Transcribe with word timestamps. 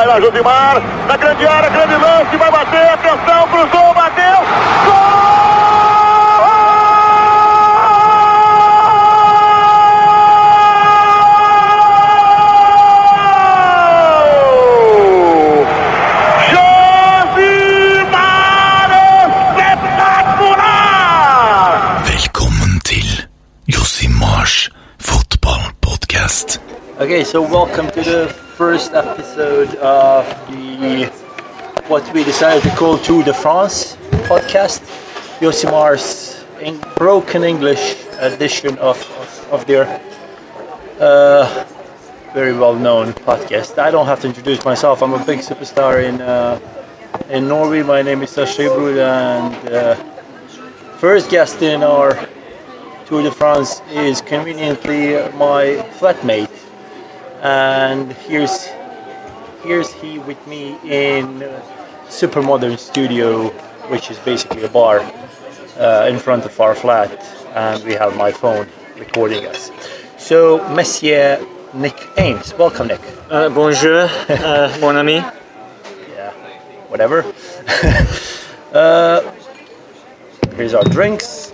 Vai 0.00 0.06
lá, 0.06 0.18
Josimar. 0.18 0.80
Na 1.06 1.14
grande 1.14 1.46
área, 1.46 1.68
grande 1.68 1.94
lance. 1.94 2.34
Vai 2.34 2.50
bater. 2.50 2.88
Atenção, 2.88 3.48
cruzou, 3.48 3.92
bateu. 3.92 4.40
Gol! 4.86 5.30
Fotballpodkast. 24.98 26.58
Okay, 26.98 27.24
so 27.24 27.42
welcome 27.42 27.90
to 27.90 28.02
the 28.02 28.39
first 28.60 28.92
episode 28.92 29.74
of 29.76 30.26
the 30.48 31.06
what 31.88 32.04
we 32.12 32.22
decided 32.24 32.62
to 32.62 32.68
call 32.76 32.98
Tour 32.98 33.22
de 33.24 33.32
France 33.32 33.96
podcast, 34.28 34.82
Josimar's 35.40 36.44
in 36.60 36.78
broken 36.98 37.42
English 37.42 37.96
edition 38.18 38.76
of, 38.76 38.98
of, 39.18 39.48
of 39.52 39.66
their 39.66 39.86
uh, 41.00 41.64
very 42.34 42.52
well-known 42.52 43.14
podcast. 43.14 43.78
I 43.78 43.90
don't 43.90 44.04
have 44.04 44.20
to 44.20 44.26
introduce 44.26 44.62
myself. 44.62 45.02
I'm 45.02 45.14
a 45.14 45.24
big 45.24 45.38
superstar 45.38 46.04
in 46.04 46.20
uh, 46.20 46.60
in 47.30 47.48
Norway. 47.48 47.82
My 47.82 48.02
name 48.02 48.20
is 48.20 48.30
Saša 48.36 48.68
Ibrulj, 48.68 48.98
and 49.00 49.54
uh, 49.72 49.94
first 50.98 51.30
guest 51.30 51.62
in 51.62 51.82
our 51.82 52.10
Tour 53.06 53.22
de 53.22 53.32
France 53.32 53.80
is 53.90 54.20
conveniently 54.20 55.14
my 55.32 55.80
flatmate 55.98 56.59
and 57.42 58.12
here's 58.12 58.66
here's 59.62 59.92
he 59.92 60.18
with 60.18 60.44
me 60.46 60.76
in 60.84 61.48
super 62.08 62.42
modern 62.42 62.76
studio 62.78 63.48
which 63.88 64.10
is 64.10 64.18
basically 64.20 64.62
a 64.62 64.68
bar 64.68 65.00
uh, 65.78 66.06
in 66.08 66.18
front 66.18 66.44
of 66.44 66.60
our 66.60 66.74
flat. 66.74 67.10
And 67.54 67.82
we 67.84 67.94
have 67.94 68.16
my 68.16 68.30
phone 68.30 68.68
recording 68.96 69.46
us. 69.46 69.70
So 70.18 70.58
monsieur 70.74 71.44
nick 71.74 71.96
ames. 72.16 72.54
Welcome 72.54 72.88
nick. 72.88 73.00
Uh, 73.28 73.48
bonjour, 73.48 74.08
uh, 74.28 74.78
mon 74.80 74.96
ami. 74.96 75.14
yeah 75.14 76.32
whatever. 76.88 77.24
Uh, 78.70 79.34
here's 80.54 80.74
our 80.74 80.84
drinks. 80.84 81.52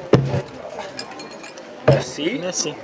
Merci. 1.89 2.37
Merci. 2.37 2.75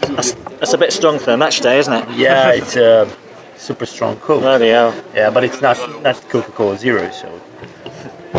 That's, 0.00 0.32
that's 0.32 0.72
a 0.72 0.78
bit 0.78 0.92
strong 0.92 1.18
for 1.18 1.32
a 1.32 1.36
match 1.36 1.60
day, 1.60 1.78
isn't 1.78 1.92
it? 1.92 2.10
yeah 2.16 2.52
it's 2.60 2.76
a 2.76 3.08
super 3.56 3.86
strong 3.86 4.16
coke 4.16 4.40
Bloody 4.40 4.68
hell. 4.68 4.94
Yeah, 5.14 5.30
but 5.30 5.44
it's 5.44 5.60
not 5.60 5.78
not 6.02 6.16
Coca-Cola 6.28 6.78
Zero, 6.78 7.10
so 7.10 7.28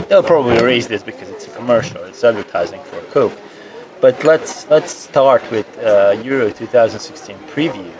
they'll 0.08 0.24
probably 0.24 0.62
raise 0.64 0.88
this 0.88 1.04
because 1.04 1.30
it's 1.30 1.48
a 1.48 1.52
commercial. 1.52 2.04
It's 2.04 2.24
advertising 2.24 2.82
for 2.84 3.02
Coke. 3.12 3.38
But 4.00 4.24
let's 4.24 4.68
let's 4.70 4.92
start 4.92 5.44
with 5.52 5.68
uh, 5.80 6.22
Euro 6.24 6.52
2016 6.52 7.36
preview. 7.54 7.92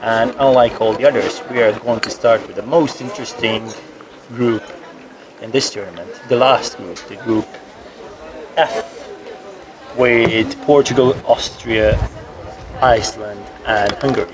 And 0.00 0.30
unlike 0.38 0.80
all 0.80 0.92
the 0.92 1.08
others, 1.08 1.42
we 1.50 1.60
are 1.62 1.72
going 1.80 2.00
to 2.00 2.10
start 2.10 2.46
with 2.46 2.56
the 2.56 2.62
most 2.62 3.00
interesting 3.00 3.68
group 4.28 4.62
in 5.42 5.50
this 5.50 5.70
tournament, 5.70 6.08
the 6.28 6.36
last 6.36 6.76
group, 6.76 6.98
the 7.08 7.16
group 7.16 7.48
F, 8.56 9.08
with 9.96 10.60
Portugal, 10.62 11.14
Austria, 11.26 11.96
Iceland, 12.82 13.40
and 13.66 13.92
Hungary. 13.94 14.32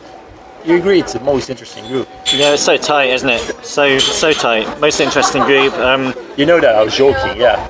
You 0.65 0.77
agree 0.77 1.01
it's 1.01 1.13
the 1.13 1.21
most 1.21 1.51
interesting 1.51 1.87
group? 1.89 2.09
Yeah, 2.33 2.55
it's 2.55 2.63
so 2.63 2.77
tight, 2.77 3.11
isn't 3.11 3.29
it? 3.29 3.43
So 3.65 3.99
so 3.99 4.33
tight. 4.33 4.81
Most 4.81 5.01
interesting 5.01 5.43
group. 5.45 5.75
Um, 5.75 6.15
You 6.37 6.47
know 6.47 6.59
that 6.61 6.75
I 6.75 6.83
was 6.83 6.97
joking, 6.97 7.37
yeah. 7.41 7.69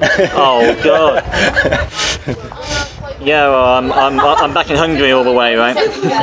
oh 0.34 0.74
god. 0.84 1.24
Yeah, 3.18 3.48
well, 3.48 3.64
I'm, 3.78 3.90
I'm, 3.92 4.20
I'm 4.20 4.54
back 4.54 4.70
in 4.70 4.76
Hungary 4.76 5.10
all 5.10 5.24
the 5.24 5.32
way, 5.32 5.56
right? 5.56 5.74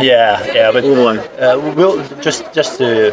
Yeah, 0.01 0.41
yeah, 0.53 0.72
but 0.72 0.85
All 0.85 0.96
the 0.96 1.03
way. 1.03 1.38
uh, 1.40 1.73
we'll 1.75 2.01
just 2.22 2.53
just 2.53 2.78
to 2.78 3.12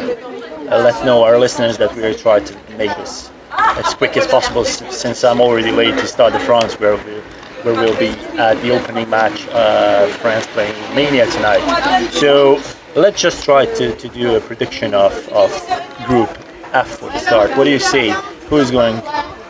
uh, 0.71 0.77
let 0.81 1.03
know 1.03 1.23
our 1.23 1.37
listeners 1.37 1.77
that 1.77 1.93
we 1.95 2.03
are 2.03 2.13
trying 2.13 2.45
to 2.45 2.55
make 2.77 2.95
this 2.95 3.31
as 3.51 3.93
quick 3.95 4.15
as 4.15 4.27
possible 4.27 4.63
since 4.63 5.23
I'm 5.25 5.41
already 5.41 5.71
late 5.71 5.95
to 5.97 6.07
start 6.07 6.31
the 6.31 6.39
France 6.39 6.79
where 6.79 6.95
we 6.95 7.21
where 7.63 7.73
we'll 7.75 7.97
be 7.99 8.09
at 8.37 8.61
the 8.61 8.71
opening 8.71 9.09
match, 9.09 9.47
uh, 9.49 10.07
France 10.17 10.47
playing 10.47 10.73
Romania 10.89 11.25
tonight. 11.27 12.09
So 12.11 12.61
let's 12.95 13.21
just 13.21 13.43
try 13.43 13.65
to, 13.65 13.95
to 13.95 14.09
do 14.09 14.35
a 14.35 14.41
prediction 14.41 14.93
of, 14.93 15.13
of 15.29 15.51
Group 16.05 16.29
F 16.73 16.87
for 16.99 17.09
the 17.09 17.19
start. 17.19 17.51
What 17.57 17.65
do 17.65 17.69
you 17.69 17.79
see? 17.79 18.13
Who 18.49 18.57
is 18.57 18.71
going 18.71 18.95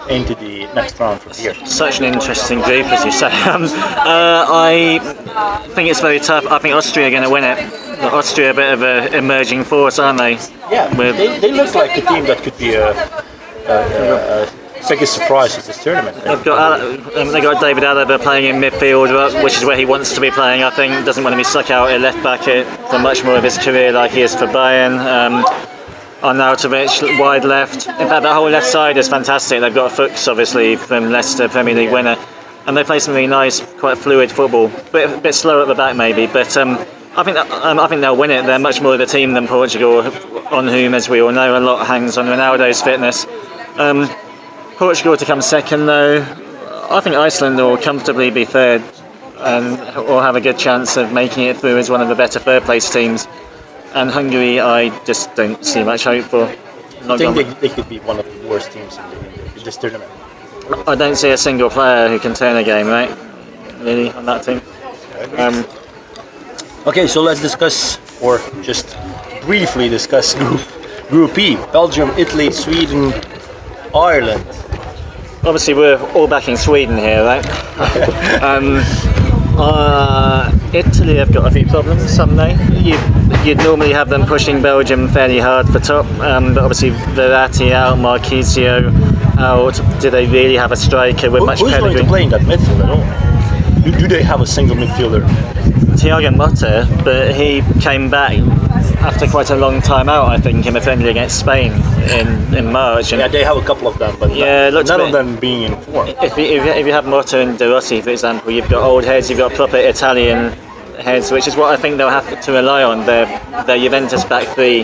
into 0.10 0.36
the 0.36 0.66
next 0.74 1.00
round 1.00 1.22
from 1.22 1.34
here? 1.34 1.56
Such 1.66 2.00
an 2.00 2.06
interesting 2.06 2.60
group, 2.62 2.86
as 2.88 3.06
you 3.06 3.12
say. 3.12 3.32
Um, 3.52 3.64
uh, 3.64 4.46
I 4.50 5.68
think 5.74 5.90
it's 5.90 6.02
very 6.02 6.20
tough. 6.20 6.46
I 6.48 6.60
think 6.60 6.76
Austria 6.76 7.08
are 7.08 7.12
going 7.12 7.24
to 7.24 7.30
win 7.30 7.44
it. 7.44 7.58
Austria 8.02 8.52
a 8.52 8.54
bit 8.54 8.74
of 8.74 8.82
an 8.84 9.14
emerging 9.14 9.64
force, 9.64 10.00
aren't 10.00 10.20
they? 10.20 10.34
Yeah, 10.72 10.96
With- 10.98 11.18
they, 11.18 11.40
they 11.40 11.52
look 11.52 11.74
like 11.76 11.98
a 11.98 12.02
team 12.02 12.26
that 12.26 12.40
could 12.44 12.58
be 12.58 12.74
a, 12.76 12.92
a, 12.92 13.74
a, 13.74 14.44
a 14.44 14.61
biggest 14.88 15.14
surprise 15.14 15.58
of 15.58 15.66
this 15.66 15.84
tournament. 15.84 16.16
They've 16.24 16.44
got 16.44 16.82
Al- 16.82 17.18
um, 17.18 17.42
got 17.42 17.62
David 17.62 17.84
Alaba 17.84 18.22
playing 18.22 18.46
in 18.54 18.62
midfield, 18.62 19.10
uh, 19.10 19.44
which 19.44 19.58
is 19.58 19.66
where 19.66 19.78
he 19.78 19.86
wants 19.86 20.14
to 20.16 20.22
be 20.22 20.32
playing. 20.32 20.64
I 20.64 20.70
think 20.70 21.06
doesn't 21.06 21.24
want 21.24 21.34
to 21.34 21.38
be 21.38 21.44
stuck 21.44 21.72
out 21.72 21.92
at 21.92 22.02
left 22.02 22.24
back 22.24 22.42
for 22.90 23.00
much 23.00 23.24
more 23.24 23.36
of 23.36 23.44
his 23.44 23.58
career, 23.58 23.92
like 23.92 24.12
he 24.12 24.22
is 24.22 24.36
for 24.36 24.48
Bayern. 24.48 25.00
Um, 25.00 25.46
Arnautovic 26.22 27.20
wide 27.20 27.44
left. 27.44 27.88
In 27.88 28.08
fact, 28.08 28.24
that 28.24 28.34
whole 28.34 28.50
left 28.50 28.68
side 28.68 28.96
is 28.98 29.08
fantastic. 29.08 29.60
They've 29.60 29.74
got 29.74 29.92
Fuchs, 29.92 30.28
obviously 30.28 30.76
from 30.76 31.10
Leicester 31.10 31.50
Premier 31.50 31.74
League 31.74 31.92
winner, 31.92 32.16
and 32.68 32.78
they 32.78 32.84
play 32.84 33.00
some 33.00 33.16
really 33.16 33.26
nice, 33.28 33.60
quite 33.80 33.98
fluid 33.98 34.32
football. 34.32 34.68
Bit 34.92 35.24
bit 35.24 35.34
slow 35.34 35.62
at 35.62 35.68
the 35.68 35.76
back 35.76 35.96
maybe, 35.96 36.28
but. 36.28 36.56
Um, 36.58 36.78
I 37.14 37.24
think 37.24 37.36
that, 37.36 37.52
um, 37.52 37.78
I 37.78 37.88
think 37.88 38.00
they'll 38.00 38.16
win 38.16 38.32
it. 38.32 38.46
They're 38.46 38.58
much 38.58 38.82
more 38.82 38.94
of 38.94 39.00
a 39.02 39.06
team 39.06 39.34
than 39.34 39.46
Portugal, 39.46 40.00
on 40.50 40.70
whom, 40.70 40.94
as 40.94 41.10
we 41.10 41.22
all 41.22 41.34
know, 41.34 41.58
a 41.58 41.60
lot 41.60 41.86
hangs 41.86 42.18
on 42.18 42.28
Ronaldo's 42.28 42.82
fitness. 42.82 43.26
Um, 43.76 44.10
Portugal 44.82 45.16
to 45.16 45.26
come 45.26 45.44
second, 45.44 45.86
though. 45.86 46.24
I 46.90 47.02
think 47.02 47.16
Iceland 47.16 47.58
will 47.58 47.78
comfortably 47.78 48.32
be 48.32 48.46
third 48.46 48.82
and 49.38 49.78
will 50.08 50.22
have 50.22 50.36
a 50.36 50.42
good 50.42 50.58
chance 50.58 50.98
of 50.98 51.14
making 51.14 51.44
it 51.44 51.58
through 51.58 51.78
as 51.78 51.92
one 51.92 52.02
of 52.02 52.08
the 52.08 52.16
better 52.16 52.40
third 52.40 52.64
place 52.64 52.92
teams. 52.92 53.28
And 53.94 54.10
Hungary, 54.10 54.60
I 54.60 54.90
just 55.06 55.36
don't 55.36 55.64
see 55.64 55.84
much 55.84 56.06
hope 56.06 56.26
for. 56.26 56.46
I 57.04 57.16
think 57.16 57.36
they, 57.36 57.44
they 57.44 57.70
could 57.70 57.88
be 57.90 58.00
one 58.00 58.18
of 58.18 58.26
the 58.26 58.48
worst 58.48 58.72
teams 58.72 58.98
in, 58.98 59.04
the, 59.12 59.58
in 59.58 59.64
this 59.64 59.78
tournament. 59.78 60.10
I 60.88 60.96
don't 60.96 61.16
see 61.16 61.30
a 61.30 61.38
single 61.38 61.70
player 61.70 62.10
who 62.10 62.18
can 62.18 62.34
turn 62.34 62.56
a 62.56 62.64
game, 62.64 62.88
right? 62.88 63.16
Really, 63.82 64.10
on 64.14 64.26
that 64.26 64.44
team. 64.44 64.62
Um, 65.38 65.64
Okay, 66.88 67.06
so 67.06 67.22
let's 67.22 67.40
discuss, 67.40 68.00
or 68.20 68.40
just 68.64 68.98
briefly 69.44 69.90
discuss 69.90 70.34
Group, 70.40 70.62
group 71.10 71.38
E 71.38 71.56
Belgium, 71.72 72.10
Italy, 72.18 72.50
Sweden, 72.52 73.14
Ireland. 73.94 74.44
Obviously, 75.44 75.74
we're 75.74 76.00
all 76.14 76.28
back 76.28 76.48
in 76.48 76.56
Sweden 76.56 76.98
here, 76.98 77.24
right? 77.24 77.44
um, 78.44 78.80
uh, 79.58 80.52
Italy 80.72 81.16
have 81.16 81.34
got 81.34 81.48
a 81.48 81.52
few 81.52 81.66
problems, 81.66 82.08
some 82.08 82.36
they. 82.36 82.54
You, 82.80 82.96
you'd 83.44 83.58
normally 83.58 83.92
have 83.92 84.08
them 84.08 84.24
pushing 84.28 84.62
Belgium 84.62 85.08
fairly 85.08 85.40
hard 85.40 85.68
for 85.68 85.80
top, 85.80 86.06
um, 86.20 86.54
but 86.54 86.64
obviously 86.64 86.92
Verratti 87.16 87.72
out, 87.72 87.98
Marchisio 87.98 88.92
out. 89.40 89.82
Do 90.00 90.12
they 90.12 90.28
really 90.28 90.56
have 90.58 90.72
a 90.72 90.76
striker 90.76 91.32
with 91.32 91.40
Who- 91.40 91.46
much 91.48 91.60
who's 91.60 91.72
going 91.72 91.98
to 91.98 92.04
play 92.04 92.24
in 92.24 92.30
that 92.30 92.42
midfield 92.42 92.84
at 92.84 92.90
all? 92.92 93.82
Do, 93.84 93.92
do 93.98 94.08
they 94.08 94.22
have 94.22 94.42
a 94.42 94.48
single 94.48 94.76
midfielder? 94.76 95.28
Thiago 95.98 96.36
Motta, 96.36 97.04
but 97.04 97.34
he 97.34 97.62
came 97.82 98.12
back 98.12 98.38
after 99.02 99.28
quite 99.28 99.50
a 99.50 99.56
long 99.56 99.82
time 99.82 100.10
out, 100.10 100.30
I 100.30 100.38
think, 100.38 100.66
in 100.66 100.76
a 100.76 100.82
friendly 100.82 101.10
against 101.10 101.40
Spain 101.40 101.72
in, 102.12 102.54
in 102.56 102.72
March. 102.72 103.12
And 103.12 103.20
Yeah, 103.22 103.28
they 103.28 103.44
have 103.44 103.58
a 103.58 103.62
couple 103.62 103.88
of 103.88 103.98
them, 104.00 104.16
but 104.20 104.36
Yeah, 104.36 104.70
none 104.70 105.02
of 105.02 105.12
them 105.12 105.36
being 105.38 105.64
in 105.72 105.82
form. 105.82 106.08
if 106.08 106.38
you, 106.38 106.46
if 106.46 106.66
if 106.78 106.86
you 106.86 106.92
have 106.94 107.06
Motta 107.06 107.42
and 107.44 107.58
De 107.58 107.70
Rossi, 107.70 108.02
for 108.02 108.10
example, 108.12 108.52
you've 108.52 108.70
got 108.70 108.84
old 108.84 109.04
heads, 109.04 109.30
you've 109.30 109.40
got 109.40 109.54
proper 109.54 109.78
Italian 109.78 110.52
heads, 111.00 111.32
which 111.32 111.48
is 111.48 111.56
what 111.56 111.72
I 111.74 111.82
think 111.82 111.98
they'll 111.98 112.10
have 112.10 112.42
to 112.42 112.52
rely 112.52 112.84
on. 112.84 113.06
Their, 113.06 113.26
their 113.66 113.78
Juventus 113.78 114.24
back 114.24 114.48
three 114.56 114.82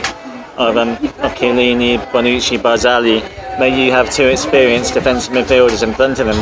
of, 0.57 0.75
um, 0.77 0.89
of 0.89 1.33
Chiellini, 1.35 1.97
Bonucci, 2.11 2.57
Barzagli. 2.57 3.21
Maybe 3.59 3.81
you 3.81 3.91
have 3.91 4.09
two 4.11 4.25
experienced 4.25 4.93
defensive 4.95 5.33
midfielders 5.33 5.83
in 5.83 5.93
front 5.93 6.19
of 6.19 6.27
them, 6.27 6.39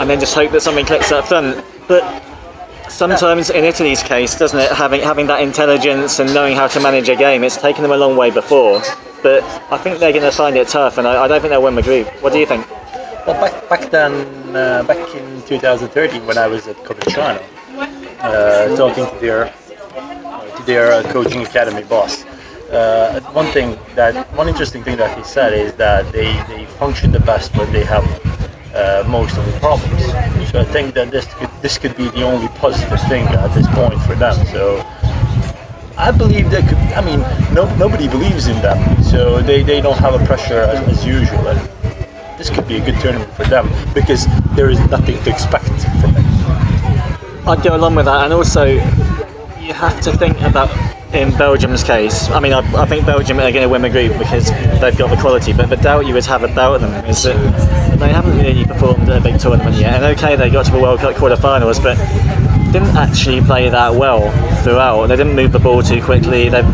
and 0.00 0.10
then 0.10 0.18
just 0.18 0.34
hope 0.34 0.50
that 0.52 0.62
something 0.62 0.84
clicks 0.86 1.12
up 1.12 1.26
front. 1.26 1.64
But 1.86 2.02
sometimes 2.92 3.50
in 3.50 3.64
Italy's 3.64 4.02
case, 4.02 4.36
doesn't 4.36 4.58
it, 4.58 4.70
having 4.70 5.00
having 5.00 5.26
that 5.26 5.40
intelligence 5.40 6.18
and 6.18 6.32
knowing 6.34 6.54
how 6.54 6.68
to 6.68 6.80
manage 6.80 7.08
a 7.08 7.16
game, 7.16 7.42
it's 7.42 7.56
taken 7.56 7.82
them 7.82 7.92
a 7.92 7.96
long 7.96 8.16
way 8.16 8.30
before. 8.30 8.80
But 9.22 9.42
I 9.70 9.78
think 9.78 9.98
they're 9.98 10.12
going 10.12 10.24
to 10.24 10.32
find 10.32 10.56
it 10.56 10.68
tough, 10.68 10.98
and 10.98 11.06
I, 11.06 11.24
I 11.24 11.28
don't 11.28 11.40
think 11.40 11.50
they'll 11.50 11.62
win 11.62 11.80
group. 11.80 12.08
What 12.22 12.32
do 12.32 12.38
you 12.38 12.46
think? 12.46 12.68
Well, 13.26 13.40
back 13.40 13.68
back 13.68 13.90
then, 13.90 14.12
uh, 14.54 14.82
back 14.82 15.14
in 15.14 15.42
2013, 15.42 16.26
when 16.26 16.38
I 16.38 16.46
was 16.46 16.68
at 16.68 16.76
Coverciano, 16.78 17.42
uh, 18.20 18.76
talking 18.76 19.06
to 19.06 19.18
their 19.20 19.52
to 20.56 20.62
their 20.64 20.92
uh, 20.92 21.02
coaching 21.12 21.42
academy 21.42 21.84
boss, 21.84 22.24
uh, 22.72 23.20
one 23.32 23.46
thing 23.52 23.78
that 23.94 24.14
one 24.36 24.48
interesting 24.48 24.82
thing 24.82 24.96
that 24.96 25.16
he 25.16 25.24
said 25.24 25.52
is 25.52 25.72
that 25.74 26.10
they, 26.12 26.32
they 26.48 26.66
function 26.78 27.12
the 27.12 27.20
best 27.20 27.56
when 27.56 27.70
they 27.72 27.84
have 27.84 28.04
uh, 28.74 29.04
most 29.08 29.36
of 29.36 29.44
the 29.46 29.52
problems. 29.60 30.04
So 30.50 30.60
I 30.60 30.64
think 30.64 30.94
that 30.94 31.10
this 31.10 31.26
could 31.34 31.50
this 31.62 31.78
could 31.78 31.96
be 31.96 32.08
the 32.08 32.22
only 32.22 32.48
positive 32.58 33.00
thing 33.08 33.26
at 33.26 33.54
this 33.54 33.66
point 33.68 34.00
for 34.02 34.14
them. 34.14 34.34
So 34.46 34.84
I 35.96 36.10
believe 36.10 36.50
they 36.50 36.62
could. 36.62 36.78
I 36.96 37.04
mean, 37.04 37.20
no, 37.54 37.64
nobody 37.76 38.08
believes 38.08 38.46
in 38.46 38.60
them, 38.62 39.02
so 39.02 39.40
they, 39.40 39.62
they 39.62 39.80
don't 39.80 39.98
have 39.98 40.20
a 40.20 40.24
pressure 40.24 40.60
as, 40.60 40.80
as 40.88 41.06
usual. 41.06 41.46
And 41.48 41.60
this 42.38 42.50
could 42.50 42.66
be 42.66 42.76
a 42.76 42.84
good 42.84 42.98
tournament 43.00 43.32
for 43.34 43.44
them 43.44 43.68
because 43.94 44.26
there 44.56 44.70
is 44.70 44.78
nothing 44.90 45.22
to 45.22 45.30
expect 45.30 45.66
from 46.00 46.16
it. 46.16 47.46
I'd 47.46 47.62
go 47.62 47.76
along 47.76 47.94
with 47.94 48.06
that, 48.06 48.24
and 48.24 48.32
also 48.32 48.64
you 48.64 49.74
have 49.74 50.00
to 50.02 50.12
think 50.16 50.40
about 50.40 50.70
in 51.14 51.30
Belgium's 51.36 51.84
case. 51.84 52.30
I 52.30 52.40
mean, 52.40 52.52
I, 52.52 52.60
I 52.74 52.86
think 52.86 53.04
Belgium 53.04 53.38
are 53.38 53.52
going 53.52 53.62
to 53.62 53.68
win 53.68 53.82
the 53.82 53.90
group 53.90 54.18
because 54.18 54.50
they've 54.80 54.96
got 54.96 55.10
the 55.10 55.20
quality. 55.20 55.52
But 55.52 55.68
the 55.68 55.76
doubt 55.76 56.06
you 56.06 56.14
would 56.14 56.26
have 56.26 56.42
about 56.42 56.80
them 56.80 57.04
is 57.04 57.22
that 57.24 57.36
they 58.02 58.12
haven't 58.12 58.36
really 58.36 58.64
performed 58.64 59.08
at 59.08 59.18
a 59.18 59.20
big 59.20 59.38
tournament 59.38 59.76
yet. 59.76 59.94
And 59.94 60.04
okay, 60.18 60.34
they 60.34 60.50
got 60.50 60.66
to 60.66 60.72
the 60.72 60.80
World 60.80 60.98
Cup 60.98 61.14
quarterfinals, 61.14 61.80
but 61.82 61.96
didn't 62.72 62.96
actually 62.96 63.40
play 63.40 63.68
that 63.68 63.94
well 63.94 64.30
throughout. 64.62 65.06
They 65.06 65.16
didn't 65.16 65.36
move 65.36 65.52
the 65.52 65.60
ball 65.60 65.82
too 65.82 66.02
quickly. 66.02 66.48
They've 66.48 66.64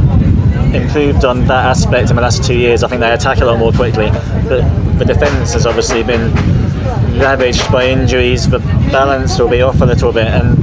improved 0.75 1.25
on 1.25 1.47
that 1.47 1.67
aspect 1.67 2.11
in 2.11 2.17
the 2.17 2.23
last 2.23 2.45
two 2.45 2.57
years. 2.57 2.83
I 2.83 2.89
think 2.89 3.01
they 3.01 3.13
attack 3.13 3.39
a 3.39 3.45
lot 3.45 3.59
more 3.59 3.73
quickly. 3.73 4.11
But 4.49 4.99
the 4.99 5.05
defence 5.05 5.53
has 5.53 5.67
obviously 5.67 6.03
been 6.03 6.33
ravaged 7.19 7.71
by 7.71 7.89
injuries. 7.89 8.49
The 8.49 8.61
balance 8.91 9.39
will 9.39 9.51
be 9.51 9.61
off 9.61 9.81
a 9.83 9.87
little 9.87 10.13
bit, 10.13 10.29
and 10.29 10.59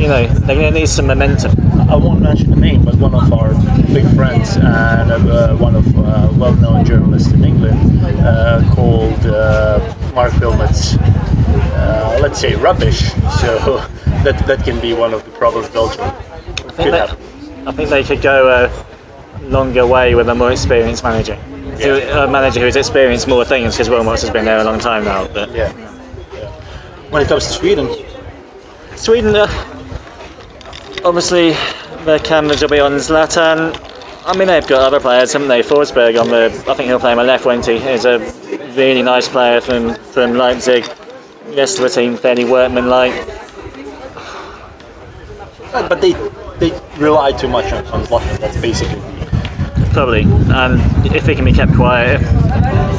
you 0.00 0.06
know 0.06 0.26
they're 0.26 0.56
going 0.56 0.72
to 0.72 0.78
need 0.78 0.88
some 0.88 1.08
momentum. 1.08 1.71
I 1.92 1.96
won't 1.96 2.22
mention 2.22 2.48
the 2.50 2.56
name, 2.56 2.86
but 2.86 2.94
one 2.94 3.14
of 3.14 3.30
our 3.34 3.52
big 3.92 4.08
friends 4.16 4.56
and 4.56 5.12
uh, 5.12 5.54
one 5.56 5.74
of 5.76 5.86
uh, 5.98 6.32
well-known 6.38 6.86
journalists 6.86 7.30
in 7.32 7.44
England 7.44 8.00
uh, 8.20 8.62
called 8.74 9.26
uh, 9.26 9.78
Marc 10.14 10.32
Wilmots, 10.40 10.96
uh, 10.98 12.18
let's 12.22 12.40
say 12.40 12.54
rubbish. 12.54 13.10
So 13.40 13.76
that 14.24 14.42
that 14.46 14.64
can 14.64 14.80
be 14.80 14.94
one 14.94 15.12
of 15.12 15.22
the 15.26 15.30
problems 15.32 15.68
Belgium 15.68 16.00
I 16.00 16.10
think, 16.10 16.76
could 16.76 16.92
they, 16.94 16.98
have. 16.98 17.68
I 17.68 17.72
think 17.72 17.90
they 17.90 18.02
could 18.02 18.22
go 18.22 18.48
a 18.48 19.42
longer 19.50 19.86
way 19.86 20.14
with 20.14 20.30
a 20.30 20.34
more 20.34 20.50
experienced 20.50 21.04
manager. 21.04 21.34
Who- 21.34 22.00
A 22.00 22.26
manager 22.26 22.60
who's 22.60 22.76
experienced 22.76 23.28
more 23.28 23.44
things 23.44 23.74
because 23.74 23.90
Wilmots 23.90 24.22
has 24.22 24.30
been 24.30 24.46
there 24.46 24.60
a 24.60 24.64
long 24.64 24.78
time 24.78 25.04
now. 25.04 25.26
But 25.28 25.50
Yeah. 25.54 25.70
yeah. 26.32 26.48
When 27.10 27.20
it 27.20 27.28
comes 27.28 27.46
to 27.48 27.52
Sweden, 27.52 27.86
Sweden, 28.96 29.36
uh, 29.36 29.46
obviously, 31.04 31.54
their 32.04 32.18
cameras 32.18 32.62
will 32.62 32.68
be 32.68 32.80
on 32.80 32.92
Zlatan. 32.92 33.78
I 34.24 34.36
mean, 34.36 34.48
they've 34.48 34.66
got 34.66 34.82
other 34.82 35.00
players, 35.00 35.32
haven't 35.32 35.48
they? 35.48 35.62
Forsberg 35.62 36.20
on 36.20 36.28
the, 36.28 36.46
I 36.68 36.74
think 36.74 36.88
he'll 36.88 37.00
play 37.00 37.12
on 37.12 37.18
the 37.18 37.24
left, 37.24 37.44
won't 37.44 37.66
he? 37.66 37.78
He's 37.78 38.04
a 38.04 38.18
really 38.76 39.02
nice 39.02 39.28
player 39.28 39.60
from, 39.60 39.94
from 39.94 40.34
Leipzig. 40.34 40.86
Rest 41.56 41.78
of 41.78 41.84
the 41.84 41.88
team 41.88 42.16
fairly 42.16 42.44
workmanlike. 42.44 43.26
but 45.72 45.88
but 45.88 46.00
they 46.00 46.12
they 46.58 46.70
rely 46.98 47.32
too 47.32 47.48
much 47.48 47.72
on, 47.72 47.84
on 47.88 48.04
Zlatan. 48.04 48.38
That's 48.38 48.60
basically 48.60 49.00
Probably, 49.92 50.22
and 50.22 50.80
if 51.14 51.26
he 51.26 51.34
can 51.34 51.44
be 51.44 51.52
kept 51.52 51.74
quiet, 51.74 52.22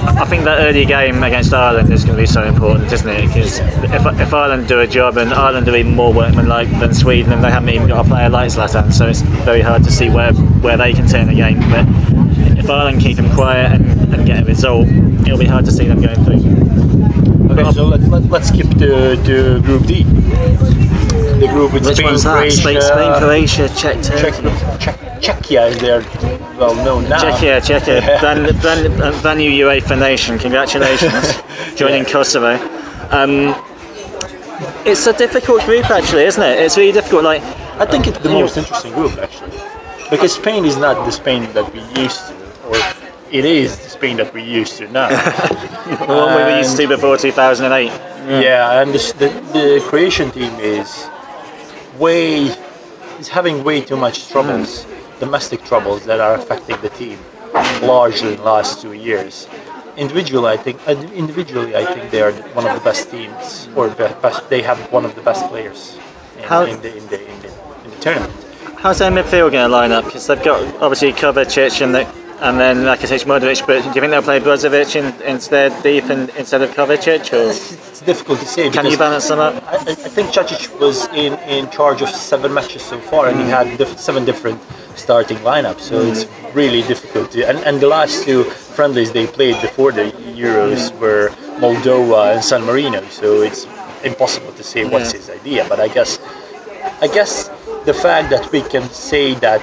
I 0.06 0.26
think 0.26 0.44
that 0.44 0.60
early 0.60 0.86
game 0.86 1.24
against 1.24 1.54
Ireland 1.54 1.92
is 1.92 2.04
going 2.04 2.18
to 2.18 2.24
be 2.24 2.28
so 2.28 2.44
important, 2.44 2.92
isn't 2.92 3.08
it? 3.08 3.28
Because 3.28 3.60
if, 3.60 4.06
if 4.20 4.34
Ireland 4.34 4.68
do 4.68 4.80
a 4.80 4.88
job 4.88 5.18
and 5.18 5.34
Ireland 5.34 5.68
are 5.68 5.76
even 5.76 5.96
more 5.96 6.14
workmanlike 6.14 6.70
than 6.80 6.94
Sweden, 6.94 7.34
and 7.34 7.44
they 7.44 7.50
haven't 7.50 7.70
even 7.70 7.88
got 7.88 8.06
a 8.06 8.10
player 8.10 8.30
like 8.30 8.50
Zlatan, 8.50 8.94
so 8.94 9.08
it's 9.08 9.22
very 9.22 9.62
hard 9.62 9.84
to 9.84 9.92
see 9.92 10.10
where, 10.10 10.34
where 10.34 10.78
they 10.78 10.94
can 10.94 11.08
turn 11.08 11.28
the 11.28 11.34
game. 11.34 11.60
But 11.72 11.86
if 12.58 12.70
Ireland 12.70 13.02
keep 13.02 13.18
them 13.18 13.34
quiet 13.34 13.72
and, 13.72 14.14
and 14.14 14.26
get 14.26 14.44
a 14.44 14.46
result, 14.46 14.88
it'll 14.88 15.40
be 15.40 15.46
hard 15.46 15.66
to 15.66 15.72
see 15.72 15.86
them 15.86 16.02
going 16.02 16.24
through. 16.24 17.54
Okay, 17.54 17.72
so 17.72 17.86
let, 17.86 18.02
let, 18.02 18.24
let's 18.24 18.50
skip 18.50 18.70
to, 18.80 19.16
to 19.24 19.62
Group 19.62 19.86
D. 19.86 20.04
The 20.04 21.48
group 21.52 21.74
with 21.74 21.86
Which 21.86 21.98
Spain. 21.98 22.20
Croatia, 22.20 22.52
Spain, 22.52 22.82
Spain, 22.82 23.14
Croatia, 23.20 23.70
Czech, 23.70 24.02
Czech. 24.02 24.34
Czech, 24.80 25.22
Czechia 25.22 25.70
is 25.70 25.78
there 25.80 26.02
well 26.58 26.76
known 26.76 27.10
now. 27.10 27.20
Czechia, 27.20 27.62
Czechia, 27.62 28.20
brand, 28.20 28.62
brand, 28.62 29.02
uh, 29.02 29.22
brand 29.22 29.40
new 29.40 29.52
UEFA 29.52 29.98
nation. 29.98 30.40
Congratulations, 30.40 31.42
joining 31.76 32.06
Kosovo. 32.06 32.58
Um, 33.12 33.56
it's 34.86 35.08
a 35.08 35.14
difficult 35.14 35.64
group, 35.66 35.90
actually, 35.90 36.24
isn't 36.24 36.42
it? 36.44 36.60
It's 36.60 36.78
really 36.78 36.92
difficult. 36.92 37.24
Like, 37.24 37.42
I 37.80 37.86
think 37.86 38.08
it's 38.08 38.20
the 38.20 38.30
most 38.30 38.58
interesting 38.58 38.94
group 38.94 39.18
actually, 39.18 39.58
because 40.10 40.34
Spain 40.34 40.66
is 40.66 40.78
not 40.78 41.06
the 41.06 41.12
Spain 41.12 41.52
that 41.54 41.72
we 41.74 41.82
used 42.02 42.20
to, 42.28 42.34
or 42.68 42.76
it 43.32 43.46
is 43.46 43.78
the 43.78 43.90
Spain 43.90 44.18
that 44.18 44.34
we 44.34 44.44
used 44.44 44.78
to 44.78 44.88
now. 44.92 45.10
the 45.88 46.06
one 46.06 46.36
we 46.46 46.58
used 46.58 46.78
to 46.78 46.88
before 46.88 47.18
2008. 47.18 47.88
yeah, 48.44 48.82
and 48.82 48.94
this, 48.94 49.12
the 49.14 49.30
the 49.54 49.84
Croatian 49.88 50.32
team 50.32 50.54
is 50.60 51.08
way 51.98 52.46
is 53.20 53.28
having 53.28 53.64
way 53.64 53.82
too 53.82 53.98
much 53.98 54.30
troubles, 54.30 54.86
domestic 55.20 55.64
troubles 55.64 56.06
that 56.06 56.20
are 56.20 56.36
affecting 56.36 56.80
the 56.82 56.90
team 56.90 57.18
largely 57.82 58.32
in 58.32 58.38
the 58.38 58.44
last 58.44 58.82
two 58.82 58.94
years. 58.94 59.48
Individually, 59.98 60.50
I 60.50 60.58
think 60.58 60.78
individually 61.14 61.76
I 61.76 61.86
think 61.86 62.10
they 62.10 62.22
are 62.22 62.32
one 62.54 62.66
of 62.66 62.74
the 62.74 62.84
best 62.84 63.12
teams, 63.12 63.70
or 63.76 63.90
best, 63.90 64.50
they 64.50 64.62
have 64.64 64.80
one 64.92 65.06
of 65.06 65.14
the 65.16 65.22
best 65.22 65.48
players 65.50 65.98
in, 66.38 66.44
How- 66.44 66.66
in, 66.66 66.82
the, 66.82 66.98
in, 66.98 67.08
the, 67.08 67.20
in, 67.32 67.42
the, 67.42 67.48
in 67.86 67.90
the 67.92 67.98
tournament. 67.98 68.34
How's 68.78 69.00
their 69.00 69.12
midfield 69.12 69.52
going 69.52 69.66
to 69.66 69.68
line 69.70 69.92
up? 69.92 70.04
Because 70.06 70.28
they've 70.28 70.44
got 70.44 70.62
obviously 70.82 71.14
Kovacic 71.14 71.82
and 71.82 71.94
the, 71.96 72.06
and 72.42 72.60
then 72.60 72.78
Rakitic, 72.80 73.24
Modric. 73.24 73.66
But 73.66 73.82
do 73.84 73.88
you 73.88 73.94
think 73.94 74.12
they'll 74.12 74.22
play 74.22 74.40
Brozovic 74.42 74.96
in, 74.98 75.22
instead 75.22 75.72
deep 75.84 76.06
and, 76.06 76.30
instead 76.32 76.62
of 76.64 76.72
Kovacic, 76.72 77.32
or 77.32 77.52
It's 77.52 78.02
difficult 78.02 78.40
to 78.40 78.46
say. 78.46 78.70
can 78.72 78.86
you 78.88 78.98
balance 78.98 79.30
them 79.30 79.40
up? 79.40 79.64
I, 79.68 79.76
I 79.78 79.94
think 79.96 80.34
Cacic 80.34 80.78
was 80.82 81.06
in, 81.14 81.34
in 81.48 81.70
charge 81.70 82.02
of 82.02 82.10
seven 82.10 82.54
matches 82.54 82.82
so 82.82 83.00
far, 83.00 83.30
and 83.30 83.40
he 83.40 83.46
had 83.46 83.78
diff- 83.78 83.98
seven 83.98 84.26
different 84.26 84.60
starting 84.96 85.38
lineup. 85.40 85.80
So 85.80 86.02
it's 86.02 86.26
really 86.54 86.82
difficult. 86.84 87.32
To, 87.32 87.48
and, 87.48 87.58
and 87.60 87.80
the 87.80 87.88
last 87.88 88.24
two 88.24 88.44
friendlies 88.44 89.12
they 89.12 89.28
played 89.28 89.62
before 89.62 89.92
the 89.92 90.12
Euros 90.36 90.98
were 91.00 91.30
Moldova 91.60 92.36
and 92.36 92.44
San 92.44 92.64
Marino. 92.66 93.02
So 93.10 93.42
it's 93.42 93.66
impossible 94.04 94.52
to 94.54 94.64
say 94.64 94.86
what's 94.86 95.14
Yeah. 95.14 95.20
his 95.20 95.30
idea. 95.30 95.66
But 95.70 95.80
I 95.80 95.88
guess, 95.88 96.20
I 97.02 97.08
guess 97.08 97.50
the 97.86 97.94
fact 97.94 98.30
that 98.30 98.52
we 98.52 98.62
can 98.62 98.90
say 98.90 99.34
that 99.36 99.62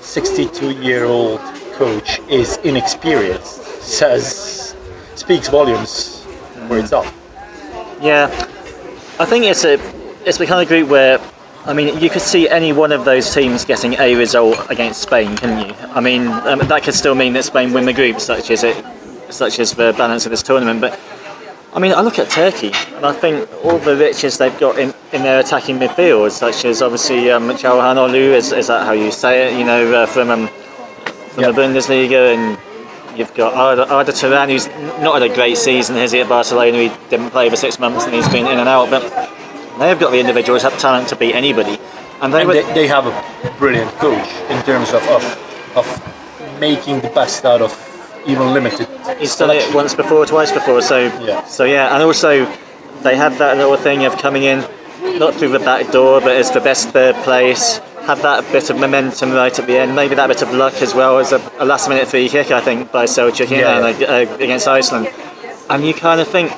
62-year-old 0.00 1.40
coach 1.74 2.20
is 2.28 2.56
inexperienced 2.64 3.82
says 3.82 4.74
speaks 5.14 5.48
volumes 5.48 6.24
for 6.66 6.76
mm. 6.76 6.82
itself. 6.82 7.06
Yeah, 8.00 8.26
I 9.18 9.24
think 9.24 9.44
it's 9.44 9.64
a 9.64 9.74
it's 10.24 10.38
the 10.38 10.46
kind 10.46 10.60
of 10.62 10.68
group 10.68 10.88
where 10.88 11.18
I 11.68 11.74
mean 11.74 12.00
you 12.00 12.08
could 12.08 12.22
see 12.22 12.48
any 12.48 12.72
one 12.72 12.92
of 12.92 13.04
those 13.04 13.32
teams 13.34 13.66
getting 13.66 13.92
a 14.00 14.14
result 14.14 14.58
against 14.70 15.02
Spain, 15.02 15.36
couldn't 15.36 15.68
you? 15.68 15.74
I 15.90 16.00
mean 16.00 16.26
um, 16.26 16.60
that 16.60 16.82
could 16.82 16.94
still 16.94 17.14
mean 17.14 17.34
that 17.34 17.44
Spain 17.44 17.74
win 17.74 17.84
the 17.84 17.92
group, 17.92 18.20
such 18.20 18.50
as 18.50 18.64
it, 18.64 18.82
such 19.28 19.58
as 19.58 19.74
the 19.74 19.94
balance 19.98 20.24
of 20.24 20.30
this 20.30 20.42
tournament. 20.42 20.80
But 20.80 20.98
I 21.74 21.78
mean 21.78 21.92
I 21.92 22.00
look 22.00 22.18
at 22.18 22.30
Turkey 22.30 22.72
and 22.96 23.04
I 23.04 23.12
think 23.12 23.46
all 23.62 23.78
the 23.78 23.94
riches 23.96 24.38
they've 24.38 24.58
got 24.58 24.78
in, 24.78 24.94
in 25.12 25.22
their 25.22 25.40
attacking 25.40 25.78
midfield, 25.78 26.30
such 26.30 26.64
as 26.64 26.80
obviously 26.80 27.30
um, 27.30 27.50
Çalhanoğlu, 27.50 28.32
is, 28.32 28.52
is 28.52 28.68
that 28.68 28.86
how 28.86 28.92
you 28.92 29.12
say 29.12 29.48
it? 29.52 29.58
You 29.58 29.66
know 29.66 29.92
uh, 29.92 30.06
from 30.06 30.30
um, 30.30 30.48
from 31.32 31.44
Yep. 31.44 31.54
the 31.54 31.60
Bundesliga 31.60 32.34
and. 32.34 32.58
You've 33.16 33.34
got 33.34 33.52
Arda, 33.54 33.92
Arda 33.92 34.12
Turan, 34.12 34.48
who's 34.48 34.68
not 35.02 35.20
had 35.20 35.28
a 35.28 35.34
great 35.34 35.56
season, 35.56 35.96
has 35.96 36.12
he, 36.12 36.20
at 36.20 36.28
Barcelona? 36.28 36.78
He 36.78 36.88
didn't 37.10 37.30
play 37.30 37.50
for 37.50 37.56
six 37.56 37.80
months 37.80 38.04
and 38.04 38.14
he's 38.14 38.28
been 38.28 38.46
in 38.46 38.60
and 38.60 38.68
out. 38.68 38.90
But 38.90 39.02
they've 39.80 39.98
got 39.98 40.10
the 40.10 40.20
individuals, 40.20 40.62
have 40.62 40.78
talent 40.78 41.08
to 41.08 41.16
beat 41.16 41.34
anybody. 41.34 41.78
And 42.20 42.32
they 42.34 42.40
and 42.40 42.48
were, 42.48 42.54
they, 42.54 42.74
they 42.74 42.86
have 42.88 43.06
a 43.06 43.54
brilliant 43.58 43.90
coach 43.92 44.28
in 44.50 44.62
terms 44.64 44.92
of, 44.92 45.02
of, 45.08 45.76
of 45.76 46.60
making 46.60 47.00
the 47.00 47.10
best 47.10 47.44
out 47.44 47.62
of 47.62 47.72
even 48.26 48.52
limited. 48.52 48.88
he's 49.18 49.34
done 49.36 49.50
it 49.50 49.74
once 49.74 49.94
before, 49.94 50.26
twice 50.26 50.52
before. 50.52 50.82
So 50.82 51.06
Yeah. 51.22 51.44
so 51.44 51.64
yeah, 51.64 51.94
and 51.94 52.02
also 52.02 52.44
they 53.02 53.16
have 53.16 53.38
that 53.38 53.56
little 53.56 53.76
thing 53.76 54.04
of 54.04 54.18
coming 54.18 54.42
in 54.42 54.64
not 55.18 55.34
through 55.34 55.50
the 55.50 55.60
back 55.60 55.90
door, 55.92 56.20
but 56.20 56.36
as 56.36 56.50
the 56.50 56.60
best 56.60 56.90
third 56.90 57.14
place. 57.24 57.80
Have 58.06 58.22
that 58.22 58.50
bit 58.52 58.70
of 58.70 58.78
momentum 58.78 59.32
right 59.32 59.56
at 59.58 59.66
the 59.66 59.76
end, 59.76 59.94
maybe 59.94 60.14
that 60.14 60.28
bit 60.28 60.40
of 60.40 60.50
luck 60.54 60.80
as 60.80 60.94
well 60.94 61.18
as 61.18 61.32
a, 61.32 61.52
a 61.58 61.64
last 61.66 61.90
minute 61.90 62.08
free 62.08 62.26
kick, 62.30 62.50
I 62.50 62.60
think, 62.60 62.90
by 62.90 63.04
Yeah, 63.04 63.86
yeah, 63.90 64.06
uh, 64.06 64.36
against 64.36 64.66
Iceland. 64.66 65.10
And 65.68 65.84
you 65.84 65.92
kind 65.92 66.18
of 66.18 66.26
think 66.26 66.50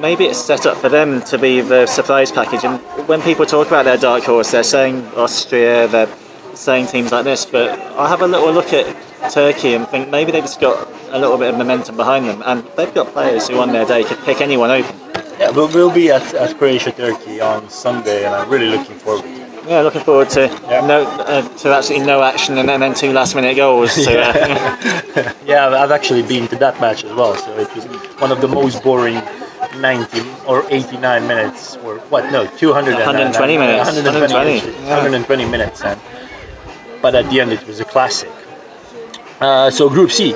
maybe 0.00 0.24
it's 0.26 0.38
set 0.38 0.66
up 0.66 0.76
for 0.78 0.88
them 0.88 1.22
to 1.22 1.38
be 1.38 1.60
the 1.60 1.86
surprise 1.86 2.30
package. 2.32 2.64
And 2.64 2.80
when 3.08 3.22
people 3.22 3.46
talk 3.46 3.66
about 3.68 3.84
their 3.84 3.96
dark 3.96 4.24
horse, 4.24 4.50
they're 4.50 4.62
saying 4.62 5.04
Austria, 5.16 5.88
they're 5.88 6.08
saying 6.54 6.86
teams 6.86 7.12
like 7.12 7.24
this. 7.24 7.44
But 7.46 7.78
I 7.96 8.08
have 8.08 8.22
a 8.22 8.26
little 8.26 8.52
look 8.52 8.72
at 8.72 8.86
Turkey 9.32 9.74
and 9.74 9.88
think 9.88 10.08
maybe 10.10 10.32
they've 10.32 10.42
just 10.44 10.60
got 10.60 10.88
a 11.10 11.18
little 11.18 11.38
bit 11.38 11.50
of 11.52 11.58
momentum 11.58 11.96
behind 11.96 12.26
them, 12.26 12.42
and 12.44 12.64
they've 12.76 12.92
got 12.94 13.08
players 13.12 13.48
who 13.48 13.58
on 13.58 13.72
their 13.72 13.84
day 13.84 14.02
could 14.04 14.18
pick 14.20 14.40
anyone 14.40 14.70
open. 14.70 14.96
Yeah, 15.38 15.50
we'll, 15.50 15.68
we'll 15.68 15.92
be 15.92 16.10
at, 16.10 16.34
at 16.34 16.56
Croatia 16.58 16.92
Turkey 16.92 17.40
on 17.40 17.68
Sunday, 17.68 18.24
and 18.24 18.34
I'm 18.34 18.48
really 18.50 18.68
looking 18.68 18.96
forward 18.96 19.22
to 19.22 19.28
it. 19.28 19.42
Yeah, 19.68 19.80
looking 19.82 20.02
forward 20.02 20.28
to 20.30 20.46
Yeah. 20.68 20.84
no 20.86 21.04
uh, 21.04 21.46
to 21.58 21.68
absolutely 21.72 22.04
no 22.06 22.20
action 22.22 22.58
and, 22.58 22.68
then- 22.68 22.82
and 22.82 22.94
then 22.94 22.94
two 22.94 23.12
last 23.12 23.36
minute 23.36 23.54
goals. 23.54 23.92
So, 23.92 24.10
uh, 24.12 24.32
Yeah, 25.46 25.66
I've- 25.66 25.76
I've 25.76 25.92
actually 25.92 26.22
been 26.24 26.48
to 26.48 26.56
that 26.56 26.80
match 26.80 27.04
as 27.04 27.12
well. 27.12 27.36
So 27.36 27.56
it 27.58 27.72
was 27.76 27.84
one 28.20 28.32
of 28.32 28.40
the 28.40 28.48
most 28.48 28.82
boring 28.82 29.22
90 29.80 30.20
or 30.46 30.64
89 30.70 31.26
minutes, 31.26 31.76
or 31.78 31.98
what? 32.10 32.30
No, 32.32 32.46
200 32.46 32.94
120 32.94 33.58
minutes. 33.58 33.88
120, 33.88 34.34
120, 34.34 34.60
minutes, 34.60 34.78
120 34.88 35.44
minutes. 35.46 35.82
And, 35.82 36.00
but 37.00 37.14
at 37.14 37.28
the 37.30 37.40
end, 37.40 37.52
it 37.52 37.66
was 37.66 37.80
a 37.80 37.84
classic. 37.84 38.30
Uh, 39.40 39.70
so 39.70 39.88
Group 39.88 40.10
C, 40.10 40.34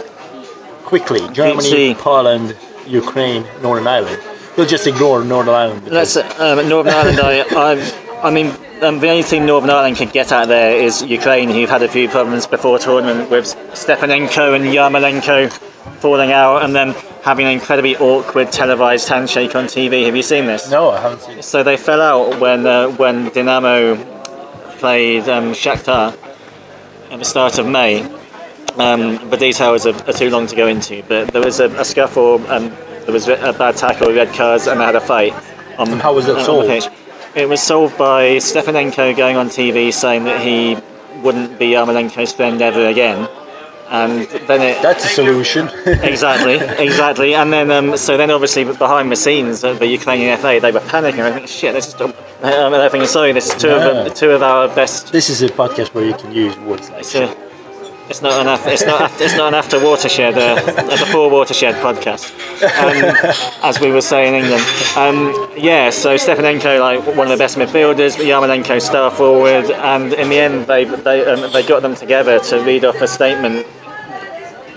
quickly: 0.85 1.21
Germany, 1.33 1.63
C. 1.63 1.95
Poland, 1.95 2.57
Ukraine, 2.87 3.45
Northern 3.63 3.87
Ireland. 3.87 4.21
We'll 4.57 4.67
just 4.67 4.87
ignore 4.87 5.23
Northern 5.23 5.55
Ireland. 5.55 5.89
let's 5.89 6.17
um, 6.17 6.69
Northern 6.69 6.95
Ireland. 6.95 7.21
I, 7.21 7.45
I, 7.51 8.06
I 8.23 8.31
mean, 8.31 8.47
um, 8.83 8.99
the 8.99 9.09
only 9.09 9.23
team 9.23 9.47
Northern 9.47 9.71
Ireland 9.71 9.97
can 9.97 10.09
get 10.09 10.33
out 10.33 10.49
there 10.49 10.77
is 10.77 11.03
Ukraine, 11.03 11.51
who've 11.51 11.69
had 11.69 11.83
a 11.83 11.89
few 11.89 12.09
problems 12.09 12.47
before 12.47 12.79
tournament 12.79 13.31
with 13.31 13.45
Stepanenko 13.73 14.57
and 14.57 14.65
Yarmolenko 14.65 15.53
falling 16.01 16.33
out, 16.33 16.65
and 16.65 16.75
then 16.75 16.95
having 17.23 17.47
an 17.47 17.53
incredibly 17.53 17.97
awkward 17.97 18.51
televised 18.53 19.09
handshake 19.09 19.55
on 19.55 19.65
TV. 19.65 20.07
Have 20.07 20.17
you 20.17 20.23
seen 20.23 20.47
this? 20.47 20.71
no, 20.71 20.91
I 20.91 21.01
haven't 21.01 21.21
seen 21.21 21.39
it. 21.39 21.43
So 21.45 21.63
they 21.63 21.77
fell 21.77 22.01
out 22.01 22.41
when 22.41 22.67
uh, 22.67 22.89
when 22.91 23.31
Dinamo 23.31 23.97
played 24.79 25.29
um, 25.29 25.53
Shakhtar 25.53 26.17
at 27.11 27.19
the 27.19 27.25
start 27.25 27.59
of 27.59 27.67
May. 27.67 28.03
Um, 28.79 29.31
the 29.31 29.37
details 29.39 29.87
are, 29.87 29.95
are 30.09 30.13
too 30.13 30.29
long 30.29 30.47
to 30.49 30.57
go 30.57 30.67
into, 30.67 31.03
but 31.09 31.33
there 31.33 31.43
was 31.43 31.61
a, 31.61 31.69
a 31.79 31.85
scuffle, 31.85 32.45
and 32.51 32.71
there 33.05 33.13
was 33.13 33.27
a 33.29 33.55
bad 33.55 33.77
tackle, 33.77 34.13
red 34.13 34.35
cards, 34.35 34.67
and 34.67 34.81
they 34.81 34.85
had 34.85 34.97
a 34.97 35.01
fight. 35.01 35.33
On, 35.79 35.91
And 35.91 36.01
how 36.01 36.15
was 36.15 36.29
it 36.29 36.43
solved? 36.45 36.89
It 37.37 37.49
was 37.51 37.63
solved 37.63 37.99
by 37.99 38.37
Stepanenko 38.39 39.15
going 39.15 39.37
on 39.37 39.49
TV 39.51 39.93
saying 39.93 40.25
that 40.25 40.41
he 40.41 40.79
wouldn't 41.23 41.59
be 41.59 41.67
Yarmolenko's 41.73 42.33
friend 42.33 42.63
ever 42.63 42.87
again. 42.87 43.29
And 43.91 44.27
then 44.49 44.63
it 44.63 44.83
That's 44.83 45.05
a 45.05 45.09
solution. 45.09 45.69
exactly, 45.87 46.55
exactly. 46.83 47.35
And 47.35 47.53
then, 47.53 47.71
um, 47.71 47.97
so 47.99 48.17
then 48.17 48.31
obviously 48.31 48.65
behind 48.65 49.13
the 49.13 49.17
scenes, 49.17 49.63
uh, 49.63 49.75
the 49.75 49.87
Ukrainian 49.87 50.37
FA, 50.39 50.59
they 50.61 50.73
were 50.73 50.81
panicking. 50.81 51.21
I 51.21 51.33
think, 51.33 51.47
shit, 51.47 51.75
this 51.75 51.89
is. 51.89 51.95
Um, 52.01 52.15
I 52.43 52.89
think, 52.89 53.07
sorry, 53.07 53.33
this 53.33 53.49
is 53.55 53.61
two 53.61 53.69
Yeah. 53.69 54.07
of 54.07 54.15
two 54.15 54.31
of 54.31 54.43
our 54.43 54.69
best. 54.75 55.13
this 55.13 55.29
is 55.29 55.43
a 55.43 55.49
podcast 55.49 55.93
where 55.95 56.07
you 56.07 56.15
can 56.15 56.33
use 56.33 56.57
words 56.61 56.91
like 56.91 57.05
it's 58.09 58.23
not 58.23 58.41
an 58.41 58.47
after, 58.47 58.71
it's 58.71 58.85
not 58.85 59.01
after, 59.01 59.25
it's 59.25 59.37
not 59.37 59.49
an 59.49 59.55
after 59.55 59.83
watershed, 59.83 60.39
uh, 60.39 60.63
a 60.65 60.97
before 60.99 61.29
watershed 61.29 61.75
podcast, 61.77 62.33
um, 62.63 63.17
as 63.63 63.81
we 63.81 63.91
were 63.91 64.01
saying 64.01 64.35
in 64.35 64.45
England. 64.45 64.65
Um, 64.97 65.51
yeah, 65.57 65.91
so 65.91 66.15
Stepanenko, 66.15 66.79
like 66.79 67.17
one 67.17 67.27
of 67.27 67.37
the 67.37 67.43
best 67.43 67.57
midfielders, 67.57 68.17
Yarmolenko 68.17 68.81
star 68.81 69.11
forward, 69.11 69.71
and 69.71 70.13
in 70.15 70.29
the 70.29 70.39
end 70.39 70.67
they 70.67 70.85
they 70.85 71.25
um, 71.27 71.53
they 71.53 71.67
got 71.67 71.83
them 71.83 71.95
together 71.95 72.39
to 72.39 72.61
read 72.65 72.85
off 72.85 73.01
a 73.01 73.09
statement 73.09 73.67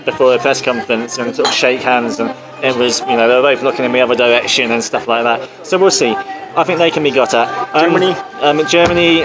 before 0.04 0.34
a 0.34 0.38
press 0.38 0.62
conference 0.62 1.18
and 1.18 1.34
sort 1.34 1.46
of 1.48 1.54
shake 1.54 1.80
hands 1.80 2.18
and 2.20 2.30
it 2.64 2.76
was 2.76 3.00
you 3.00 3.16
know 3.16 3.28
they 3.28 3.34
were 3.34 3.42
both 3.42 3.62
looking 3.62 3.84
in 3.84 3.92
the 3.92 4.00
other 4.00 4.14
direction 4.14 4.70
and 4.70 4.82
stuff 4.82 5.06
like 5.06 5.22
that 5.24 5.66
so 5.66 5.78
we'll 5.78 5.90
see 5.90 6.14
I 6.56 6.64
think 6.64 6.78
they 6.78 6.90
can 6.90 7.02
be 7.02 7.10
got 7.10 7.34
at 7.34 7.48
um, 7.74 7.92
Germany? 7.92 8.12
um, 8.40 8.66
Germany 8.66 9.24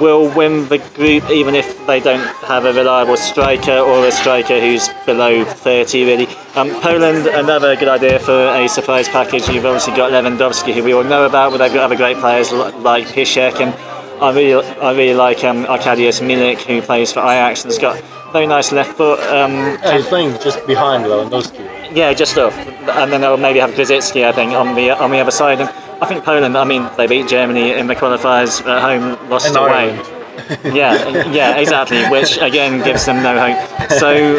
will 0.00 0.28
win 0.34 0.68
the 0.68 0.78
group 0.94 1.28
even 1.30 1.54
if 1.54 1.86
they 1.86 2.00
don't 2.00 2.24
have 2.44 2.64
a 2.64 2.72
reliable 2.72 3.16
striker 3.16 3.78
or 3.78 4.06
a 4.06 4.12
striker 4.12 4.60
who's 4.60 4.88
below 5.06 5.44
30 5.44 6.04
really 6.04 6.26
um, 6.54 6.70
Poland 6.80 7.26
another 7.26 7.74
good 7.76 7.88
idea 7.88 8.18
for 8.18 8.48
a 8.54 8.68
surprise 8.68 9.08
package 9.08 9.48
you've 9.48 9.66
obviously 9.66 9.96
got 9.96 10.12
Lewandowski 10.12 10.72
who 10.72 10.84
we 10.84 10.92
all 10.94 11.04
know 11.04 11.26
about 11.26 11.50
but 11.50 11.58
they've 11.58 11.72
got 11.72 11.84
other 11.84 11.96
great 11.96 12.16
players 12.18 12.52
like 12.52 13.06
Piszczek 13.06 13.60
and 13.60 13.74
I 14.22 14.32
really, 14.32 14.66
I 14.80 14.92
really 14.92 15.14
like 15.14 15.42
um, 15.44 15.64
Arkadiusz 15.64 16.20
Milik, 16.20 16.58
who 16.66 16.82
plays 16.82 17.10
for 17.10 17.20
Ajax, 17.20 17.64
and 17.64 17.72
has 17.72 17.78
got 17.78 17.98
very 18.32 18.46
nice 18.46 18.70
left 18.70 18.94
foot. 18.98 19.18
Um, 19.32 19.52
Yeah, 19.52 19.96
he's 19.96 20.06
playing 20.08 20.38
just 20.40 20.66
behind 20.66 21.04
Lewandowski. 21.04 21.96
yeah, 21.96 22.12
just 22.12 22.36
off, 22.36 22.54
and 22.58 23.10
then 23.10 23.22
they'll 23.22 23.38
maybe 23.38 23.60
have 23.60 23.70
Grosicki, 23.70 24.26
I 24.26 24.32
think, 24.32 24.52
on 24.52 24.74
the 24.74 24.90
on 24.90 25.10
the 25.10 25.20
other 25.20 25.30
side. 25.30 25.62
And 25.62 25.70
I 26.02 26.06
think 26.06 26.24
Poland. 26.24 26.56
I 26.56 26.64
mean, 26.64 26.88
they 26.96 27.06
beat 27.06 27.28
Germany 27.28 27.72
in 27.72 27.86
the 27.86 27.94
qualifiers 27.94 28.64
at 28.66 28.80
home, 28.82 29.28
lost 29.30 29.48
And 29.48 29.56
away. 29.56 30.00
Yeah, 30.64 31.30
yeah, 31.30 31.58
exactly. 31.58 32.02
Which 32.08 32.38
again 32.38 32.82
gives 32.82 33.04
them 33.06 33.22
no 33.22 33.38
hope. 33.38 33.90
So. 33.90 34.38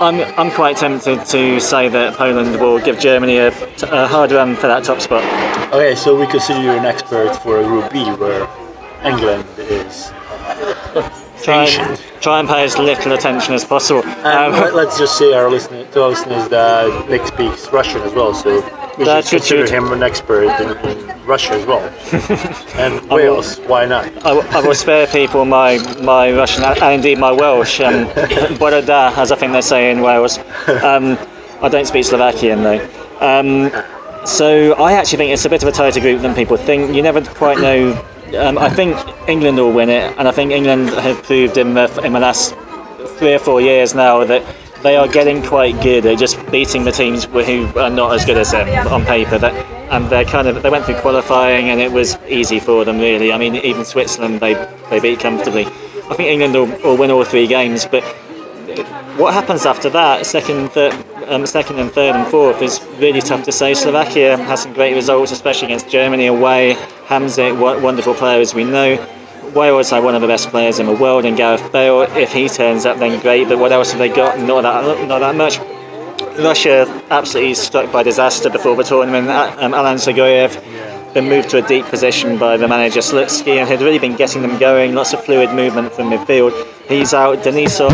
I'm, 0.00 0.20
I'm 0.36 0.50
quite 0.50 0.78
tempted 0.78 1.24
to 1.26 1.60
say 1.60 1.88
that 1.88 2.16
Poland 2.16 2.58
will 2.58 2.80
give 2.80 2.98
Germany 2.98 3.36
a, 3.36 3.48
a 3.48 4.08
hard 4.08 4.32
run 4.32 4.56
for 4.56 4.66
that 4.66 4.82
top 4.82 5.00
spot. 5.00 5.22
Okay, 5.72 5.94
so 5.94 6.18
we 6.18 6.26
consider 6.26 6.60
you 6.60 6.72
an 6.72 6.84
expert 6.84 7.36
for 7.36 7.62
Group 7.62 7.92
B, 7.92 8.02
where 8.16 8.48
England 9.04 9.44
is. 9.58 10.10
Try 11.42 11.66
and, 11.66 11.98
try 12.20 12.40
and 12.40 12.48
pay 12.48 12.64
as 12.64 12.76
little 12.78 13.12
attention 13.12 13.54
as 13.54 13.64
possible. 13.64 14.02
Um, 14.24 14.52
let- 14.52 14.74
let's 14.74 14.98
just 14.98 15.16
say 15.18 15.34
our 15.34 15.48
listener, 15.48 15.84
to 15.92 16.02
our 16.02 16.08
listeners 16.08 16.48
that 16.48 17.08
Nick 17.08 17.24
speaks 17.26 17.68
Russian 17.72 18.00
as 18.02 18.12
well, 18.12 18.34
so 18.34 18.60
we 18.98 19.04
That's 19.04 19.28
should 19.28 19.38
consider 19.38 19.74
him 19.74 19.92
an 19.92 20.02
expert 20.02 20.44
in, 20.60 20.76
in 20.88 21.24
Russia 21.24 21.52
as 21.52 21.66
well. 21.66 21.82
and 22.76 23.08
Wales, 23.08 23.58
why 23.60 23.86
not? 23.86 24.06
I 24.24 24.60
will 24.60 24.74
spare 24.74 25.06
people 25.06 25.44
my, 25.44 25.78
my 26.02 26.32
Russian 26.32 26.64
and 26.64 26.94
indeed 26.94 27.18
my 27.18 27.32
Welsh. 27.32 27.80
Um, 27.80 28.04
Bore 28.58 28.82
da, 28.82 29.12
as 29.16 29.32
I 29.32 29.36
think 29.36 29.52
they 29.52 29.60
say 29.60 29.90
in 29.90 30.02
Wales. 30.02 30.38
Um, 30.82 31.18
I 31.60 31.68
don't 31.68 31.86
speak 31.86 32.04
Slovakian 32.04 32.62
though. 32.62 32.88
Um, 33.20 33.70
so 34.26 34.74
I 34.74 34.92
actually 34.92 35.18
think 35.18 35.32
it's 35.32 35.44
a 35.44 35.50
bit 35.50 35.62
of 35.62 35.68
a 35.68 35.72
tighter 35.72 36.00
group 36.00 36.22
than 36.22 36.34
people 36.34 36.56
think. 36.56 36.94
You 36.94 37.02
never 37.02 37.22
quite 37.22 37.58
know. 37.58 37.92
Um, 38.38 38.58
I 38.58 38.68
think 38.70 38.96
England 39.28 39.58
will 39.58 39.72
win 39.72 39.90
it, 39.90 40.14
and 40.18 40.26
I 40.26 40.32
think 40.32 40.52
England 40.52 40.90
have 40.90 41.22
proved 41.22 41.56
in 41.56 41.74
the 41.74 41.86
in 42.02 42.12
the 42.12 42.20
last 42.20 42.54
three 43.18 43.34
or 43.34 43.38
four 43.38 43.60
years 43.60 43.94
now 43.94 44.24
that 44.24 44.42
they 44.82 44.96
are 44.96 45.08
getting 45.08 45.42
quite 45.42 45.80
good 45.82 46.06
at 46.06 46.18
just 46.18 46.44
beating 46.50 46.84
the 46.84 46.92
teams 46.92 47.24
who 47.24 47.66
are 47.78 47.90
not 47.90 48.14
as 48.14 48.24
good 48.24 48.36
as 48.36 48.50
them 48.50 48.68
on 48.88 49.04
paper. 49.04 49.38
That, 49.38 49.54
and 49.92 50.06
they're 50.06 50.24
kind 50.24 50.48
of 50.48 50.62
they 50.62 50.70
went 50.70 50.84
through 50.84 51.00
qualifying 51.00 51.68
and 51.68 51.80
it 51.80 51.92
was 51.92 52.18
easy 52.28 52.58
for 52.58 52.84
them 52.84 52.98
really. 52.98 53.32
I 53.32 53.38
mean, 53.38 53.56
even 53.56 53.84
Switzerland 53.84 54.40
they 54.40 54.54
they 54.90 55.00
beat 55.00 55.20
comfortably. 55.20 55.66
I 55.66 56.14
think 56.14 56.28
England 56.28 56.54
will, 56.54 56.66
will 56.82 56.96
win 56.96 57.10
all 57.10 57.24
three 57.24 57.46
games, 57.46 57.86
but 57.86 58.02
what 59.16 59.34
happens 59.34 59.66
after 59.66 59.90
that, 59.90 60.24
second, 60.26 60.70
third, 60.70 60.92
um, 61.28 61.46
second 61.46 61.78
and 61.78 61.90
third 61.90 62.16
and 62.16 62.26
fourth, 62.28 62.62
is 62.62 62.80
really 62.98 63.20
tough 63.20 63.44
to 63.44 63.52
say. 63.52 63.74
Slovakia 63.74 64.36
has 64.36 64.62
some 64.62 64.72
great 64.72 64.94
results, 64.94 65.32
especially 65.32 65.66
against 65.66 65.88
Germany 65.90 66.26
away. 66.26 66.74
Hamsik, 67.06 67.58
wo- 67.58 67.78
wonderful 67.78 68.14
player 68.14 68.40
as 68.40 68.54
we 68.54 68.64
know. 68.64 68.96
Wales 69.54 69.90
have 69.90 70.04
one 70.04 70.14
of 70.14 70.20
the 70.20 70.26
best 70.26 70.48
players 70.48 70.78
in 70.78 70.86
the 70.86 70.92
world, 70.94 71.24
and 71.24 71.36
Gareth 71.36 71.70
Bale. 71.72 72.02
If 72.02 72.32
he 72.32 72.48
turns 72.48 72.86
up, 72.86 72.98
then 72.98 73.20
great. 73.20 73.48
But 73.48 73.58
what 73.58 73.72
else 73.72 73.90
have 73.92 73.98
they 73.98 74.08
got? 74.08 74.38
Not 74.38 74.62
that, 74.62 75.06
not 75.06 75.18
that 75.20 75.34
much. 75.36 75.58
Russia 76.38 76.86
absolutely 77.10 77.54
struck 77.54 77.92
by 77.92 78.02
disaster 78.02 78.48
before 78.48 78.74
the 78.76 78.82
tournament. 78.84 79.28
Um, 79.28 79.74
Alan 79.74 79.96
Dzagoev 79.98 81.12
been 81.12 81.28
moved 81.28 81.50
to 81.50 81.62
a 81.62 81.68
deep 81.68 81.84
position 81.86 82.38
by 82.38 82.56
the 82.56 82.66
manager 82.66 83.00
Slutsky 83.00 83.58
and 83.58 83.68
had 83.68 83.82
really 83.82 83.98
been 83.98 84.16
getting 84.16 84.40
them 84.40 84.58
going. 84.58 84.94
Lots 84.94 85.12
of 85.12 85.22
fluid 85.22 85.52
movement 85.52 85.92
from 85.92 86.08
midfield. 86.10 86.52
He's 86.88 87.12
out. 87.12 87.38
Denisov 87.38 87.90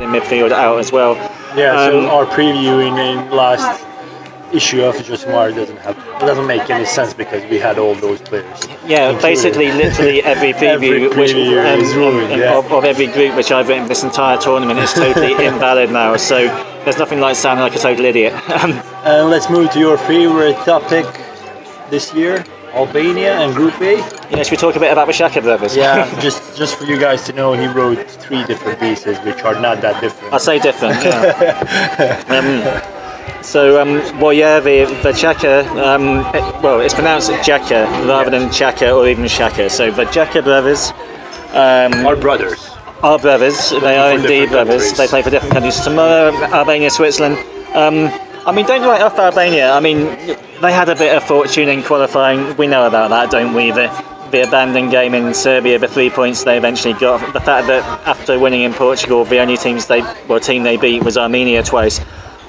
in 0.00 0.08
midfield 0.08 0.50
out 0.52 0.78
as 0.78 0.90
well. 0.90 1.14
Yeah, 1.54 1.72
Um, 1.78 1.90
so 1.90 2.08
our 2.08 2.24
preview 2.26 2.80
in 2.86 3.30
last 3.30 3.84
issue 4.52 4.82
of 4.82 4.96
just 5.04 5.26
Josimar 5.26 5.54
doesn't 5.54 5.76
have 5.78 5.96
it 5.98 6.26
doesn't 6.26 6.46
make 6.46 6.68
any 6.70 6.84
sense 6.84 7.14
because 7.14 7.42
we 7.50 7.58
had 7.58 7.78
all 7.78 7.94
those 7.94 8.20
players. 8.20 8.46
Yeah, 8.86 9.10
included. 9.10 9.22
basically, 9.22 9.72
literally 9.72 10.22
every 10.22 10.52
preview, 10.52 10.72
Every 10.72 11.08
which, 11.08 11.32
preview 11.32 11.92
um, 11.92 11.96
ruined, 11.98 12.32
um, 12.32 12.38
yeah. 12.40 12.58
of, 12.58 12.70
of 12.72 12.84
every 12.84 13.06
group 13.06 13.36
which 13.36 13.50
I've 13.52 13.68
written 13.68 13.88
this 13.88 14.02
entire 14.04 14.38
tournament 14.38 14.78
is 14.78 14.92
totally 14.92 15.32
invalid 15.46 15.90
now. 15.90 16.16
So 16.16 16.46
there's 16.84 16.98
nothing 16.98 17.20
like 17.20 17.36
sounding 17.36 17.62
like 17.62 17.74
a 17.74 17.78
total 17.78 18.04
idiot. 18.04 18.32
Um, 18.50 18.72
And 19.04 19.30
let's 19.30 19.48
move 19.48 19.70
to 19.72 19.78
your 19.78 19.96
favorite 19.96 20.56
topic 20.66 21.06
this 21.88 22.12
year, 22.12 22.44
Albania 22.74 23.32
and 23.40 23.54
Group 23.54 23.80
A. 23.80 23.96
know, 24.36 24.42
should 24.42 24.50
we 24.50 24.56
talk 24.58 24.76
a 24.76 24.78
bit 24.78 24.92
about 24.92 25.06
the 25.06 25.12
Shaka 25.14 25.40
brothers? 25.40 25.74
Yeah, 25.74 26.04
just 26.26 26.54
just 26.56 26.76
for 26.76 26.84
you 26.84 26.98
guys 27.00 27.24
to 27.24 27.32
know, 27.32 27.54
he 27.54 27.66
wrote 27.66 28.06
three 28.10 28.44
different 28.44 28.78
pieces, 28.78 29.18
which 29.24 29.42
are 29.42 29.58
not 29.58 29.80
that 29.80 30.00
different. 30.02 30.34
I 30.34 30.38
say 30.38 30.58
different. 30.58 31.02
Yeah. 31.02 32.24
um, 32.28 32.99
so, 33.42 33.80
um, 33.80 33.94
well, 34.20 34.32
yeah, 34.32 34.60
the 34.60 34.84
the 35.02 35.88
um, 35.88 36.20
it- 36.34 36.62
well, 36.62 36.80
it's 36.80 36.94
pronounced 36.94 37.30
Jaka 37.30 37.86
rather 38.06 38.30
than 38.30 38.50
Chaka 38.50 38.90
or 38.92 39.08
even 39.08 39.26
Shaka. 39.28 39.70
So 39.70 39.90
the 39.90 40.04
Jaka 40.04 40.42
brothers 40.44 40.92
um, 41.52 42.06
Our 42.06 42.16
brothers. 42.16 42.70
are 43.02 43.18
brothers. 43.18 43.70
They 43.70 43.96
are 43.96 44.12
indeed 44.12 44.50
brothers. 44.50 44.82
countries. 44.82 44.98
They 44.98 45.06
play 45.08 45.22
for 45.22 45.30
different 45.30 45.52
countries. 45.54 45.80
Tomorrow, 45.80 46.32
Albania, 46.52 46.90
Switzerland. 46.90 47.38
Um, 47.74 48.08
I 48.46 48.52
mean, 48.52 48.66
don't 48.66 48.82
write 48.82 49.02
off 49.02 49.18
Albania. 49.18 49.72
I 49.72 49.80
mean, 49.80 50.04
they 50.60 50.72
had 50.72 50.88
a 50.88 50.94
bit 50.94 51.16
of 51.16 51.24
fortune 51.24 51.68
in 51.68 51.82
qualifying. 51.82 52.56
We 52.56 52.66
know 52.66 52.86
about 52.86 53.10
that, 53.10 53.30
don't 53.30 53.54
we? 53.54 53.70
The, 53.70 53.88
the 54.30 54.46
abandoned 54.46 54.90
game 54.90 55.14
in 55.14 55.34
Serbia, 55.34 55.78
the 55.78 55.88
three 55.88 56.08
points 56.10 56.44
they 56.44 56.56
eventually 56.56 56.94
got. 56.94 57.20
The 57.32 57.40
fact 57.40 57.66
that 57.66 57.82
after 58.06 58.38
winning 58.38 58.62
in 58.62 58.72
Portugal, 58.72 59.24
the 59.24 59.38
only 59.40 59.56
teams 59.56 59.86
they, 59.86 60.02
well, 60.28 60.40
team 60.40 60.62
they 60.62 60.76
beat 60.76 61.02
was 61.02 61.18
Armenia 61.18 61.62
twice. 61.62 62.00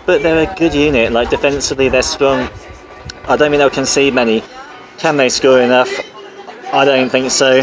But 0.05 0.23
they're 0.23 0.51
a 0.51 0.55
good 0.55 0.73
unit. 0.73 1.11
Like 1.11 1.29
defensively, 1.29 1.89
they're 1.89 2.01
strong. 2.01 2.49
I 3.27 3.35
don't 3.35 3.51
think 3.51 3.57
they'll 3.57 3.69
concede 3.69 4.13
many. 4.13 4.43
Can 4.97 5.17
they 5.17 5.29
score 5.29 5.61
enough? 5.61 5.89
I 6.73 6.85
don't 6.85 7.09
think 7.09 7.31
so. 7.31 7.61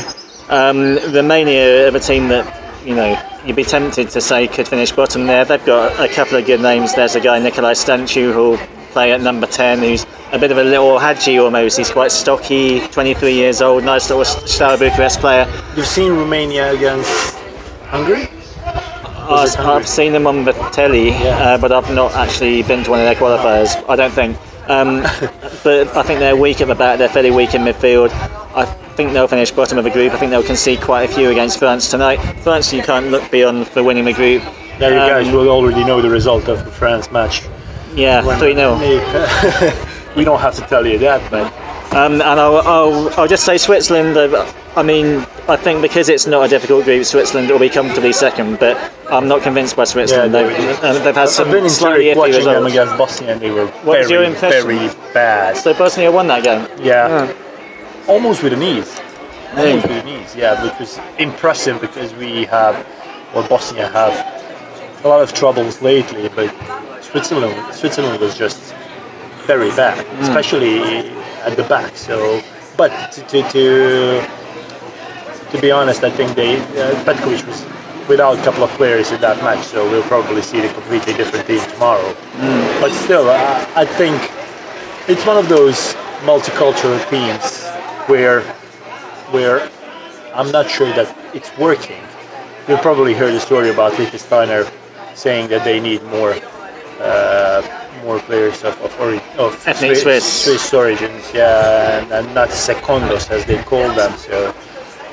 Um, 0.49 0.97
Romania 1.12 1.90
are 1.90 1.97
a 1.97 2.00
team 2.00 2.28
that 2.28 2.47
you 2.87 2.95
know 2.95 3.21
you'd 3.45 3.57
be 3.57 3.64
tempted 3.64 4.09
to 4.11 4.21
say 4.21 4.47
could 4.47 4.68
finish 4.68 4.92
bottom 4.92 5.26
there. 5.26 5.45
They've 5.45 5.64
got 5.64 5.99
a 5.99 6.12
couple 6.12 6.37
of 6.37 6.47
good 6.47 6.61
names. 6.61 6.95
There's 6.95 7.16
a 7.16 7.21
guy 7.21 7.40
Nicolae 7.40 7.75
Stanciu 7.75 8.33
who'll 8.33 8.59
play 8.92 9.12
at 9.12 9.21
number 9.21 9.47
ten, 9.47 9.80
who's 9.80 10.07
a 10.33 10.38
bit 10.38 10.50
of 10.50 10.59
a 10.59 10.64
little 10.64 10.99
Hagi 10.99 11.38
almost. 11.38 11.78
He's 11.78 11.90
quite 11.90 12.12
stocky, 12.12 12.87
23 12.88 13.33
years 13.33 13.62
old, 13.62 13.85
nice 13.85 14.09
little 14.11 14.25
Steaua 14.25 14.78
Bucharest 14.78 15.21
player. 15.21 15.47
You've 15.76 15.87
seen 15.87 16.12
Romania 16.12 16.73
against 16.73 17.37
Hungary? 17.87 18.28
Hungary? 19.28 19.75
I've 19.75 19.88
seen 19.88 20.12
them 20.12 20.26
on 20.26 20.44
the 20.44 20.52
telly, 20.73 21.11
Yeah. 21.11 21.38
uh, 21.54 21.58
but 21.58 21.73
I've 21.73 21.92
not 21.94 22.12
actually 22.14 22.62
been 22.62 22.85
to 22.85 22.90
one 22.90 23.00
of 23.00 23.06
their 23.06 23.14
qualifiers. 23.14 23.70
I 23.88 23.97
don't 23.97 24.12
think. 24.12 24.37
Um, 24.68 25.02
but 25.64 25.88
I 25.97 26.02
think 26.02 26.20
they're 26.20 26.37
weak 26.37 26.61
at 26.61 26.68
the 26.68 26.75
back. 26.75 26.99
They're 26.99 27.08
fairly 27.08 27.30
weak 27.30 27.54
in 27.54 27.62
midfield. 27.62 28.11
I 28.54 28.64
think 28.97 29.12
they'll 29.12 29.28
finish 29.28 29.50
bottom 29.50 29.78
of 29.78 29.85
the 29.85 29.90
group. 29.90 30.12
I 30.12 30.18
think 30.18 30.30
they'll 30.30 30.42
concede 30.42 30.80
quite 30.80 31.08
a 31.08 31.12
few 31.12 31.30
against 31.30 31.58
France 31.58 31.88
tonight. 31.90 32.16
France, 32.42 32.73
you 32.73 32.82
can't 32.82 33.11
look 33.11 33.30
beyond 33.30 33.68
for 33.68 33.82
winning 33.82 34.04
the 34.04 34.12
group. 34.12 34.42
There 34.78 34.92
you 34.92 35.00
Um, 35.00 35.08
guys 35.08 35.32
will 35.32 35.49
already 35.49 35.85
know 35.85 36.00
the 36.02 36.11
result 36.11 36.49
of 36.49 36.64
the 36.64 36.70
France 36.70 37.11
match. 37.11 37.42
Yeah, 37.94 38.20
three 38.38 38.54
0 38.54 38.75
we 40.16 40.25
don't 40.25 40.40
have 40.40 40.54
to 40.56 40.62
tell 40.62 40.87
you 40.87 40.99
that, 40.99 41.20
but 41.30 41.52
Um, 41.94 42.14
and 42.14 42.23
I'll, 42.23 42.58
I'll, 42.58 43.11
I'll 43.20 43.26
just 43.28 43.44
say 43.44 43.56
Switzerland. 43.58 44.16
uh, 44.16 44.44
I 44.78 44.82
mean, 44.85 45.26
I 45.49 45.56
think 45.56 45.82
because 45.82 46.08
it's 46.08 46.28
not 46.28 46.47
a 46.47 46.49
difficult 46.49 46.85
group, 46.85 47.04
Switzerland 47.04 47.50
will 47.50 47.58
be 47.58 47.68
comfortably 47.68 48.12
second. 48.12 48.61
But 48.61 48.76
I'm 49.11 49.26
not 49.26 49.42
convinced 49.42 49.75
by 49.75 49.82
Switzerland. 49.82 50.32
Yeah, 50.32 50.47
they've, 50.47 50.85
uh, 50.85 50.92
they've 50.92 51.14
had 51.14 51.18
I've 51.18 51.30
some 51.30 51.50
been 51.50 51.64
in 51.64 51.70
slightly 51.70 52.04
iffy 52.04 52.16
watching 52.16 52.44
them 52.44 52.64
results. 52.64 52.73
against 52.75 52.97
Bosnia, 52.97 53.32
and 53.32 53.40
they 53.40 53.50
were 53.50 53.66
What 53.82 54.06
very, 54.06 54.32
very 54.35 54.88
bad. 55.12 55.56
So 55.56 55.75
Bosnia 55.75 56.12
won 56.12 56.28
that 56.28 56.44
game. 56.44 56.68
Yeah, 56.80 57.35
almost 58.06 58.44
with 58.44 58.52
an 58.52 58.62
ease. 58.62 59.00
Almost 59.56 59.88
with 59.88 60.04
an 60.04 60.08
ease, 60.08 60.37
yeah, 60.37 60.62
which 60.62 60.78
was 60.78 61.00
impressive 61.18 61.80
because 61.80 62.14
we 62.14 62.44
have, 62.44 62.87
or 63.35 63.42
Bosnia 63.49 63.88
have, 63.88 64.14
a 65.04 65.08
lot 65.08 65.23
of 65.23 65.32
troubles 65.32 65.82
lately, 65.82 66.28
but 66.37 66.54
Switzerland, 67.02 67.75
Switzerland 67.75 68.20
was 68.20 68.37
just 68.38 68.75
very 69.47 69.70
bad, 69.70 70.06
especially 70.20 71.08
at 71.42 71.56
the 71.56 71.64
back. 71.64 71.97
So, 71.97 72.40
but 72.76 72.90
to 73.12 73.23
to, 73.23 73.42
to, 73.50 74.38
to 75.50 75.61
be 75.61 75.71
honest, 75.71 76.05
I 76.05 76.11
think 76.11 76.35
they 76.35 76.57
uh, 76.59 76.95
Petkovic 77.05 77.47
was 77.47 77.64
without 78.09 78.38
a 78.38 78.43
couple 78.43 78.64
of 78.64 78.71
players 78.71 79.12
in 79.12 79.21
that 79.21 79.37
match, 79.43 79.64
so 79.67 79.88
we'll 79.90 80.02
probably 80.05 80.40
see 80.43 80.61
a 80.64 80.73
completely 80.73 81.12
different 81.14 81.47
team 81.47 81.61
tomorrow. 81.73 82.14
But 82.81 82.93
still, 82.93 83.28
I, 83.28 83.67
I 83.76 83.85
think 83.85 84.17
it's 85.09 85.25
one 85.26 85.37
of 85.37 85.49
those 85.49 85.95
multicultural 86.25 86.99
teams 87.11 87.64
where 88.09 88.43
where 89.31 89.71
I'm 90.35 90.50
not 90.50 90.71
sure 90.71 90.88
that 90.95 91.14
it's 91.35 91.50
working. 91.59 92.00
You've 92.67 92.81
probably 92.83 93.14
heard 93.14 93.33
the 93.35 93.40
story 93.40 93.71
about 93.71 93.93
Lichtsteiner 93.93 94.71
saying 95.14 95.49
that 95.49 95.64
they 95.64 95.81
need 95.81 96.02
more 96.05 96.35
uh, 97.00 97.62
more 98.05 98.19
players 98.21 98.64
of 98.64 98.78
of, 98.83 99.00
ori- 99.00 99.21
of 99.37 99.52
Ethnic 99.67 99.97
Swiss. 99.97 100.45
Swiss 100.45 100.73
origins, 100.75 101.25
yeah, 101.35 101.99
and, 102.00 102.12
and 102.12 102.35
not 102.35 102.50
secondos 102.50 103.31
as 103.31 103.45
they 103.45 103.62
call 103.64 103.88
them. 103.95 104.12
So 104.17 104.55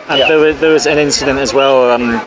And 0.08 0.20
Yeah. 0.20 0.28
there, 0.28 0.38
was, 0.38 0.60
there 0.60 0.72
was 0.74 0.86
an 0.88 0.98
incident 0.98 1.40
as 1.40 1.54
well. 1.54 1.92
Um, 1.92 2.22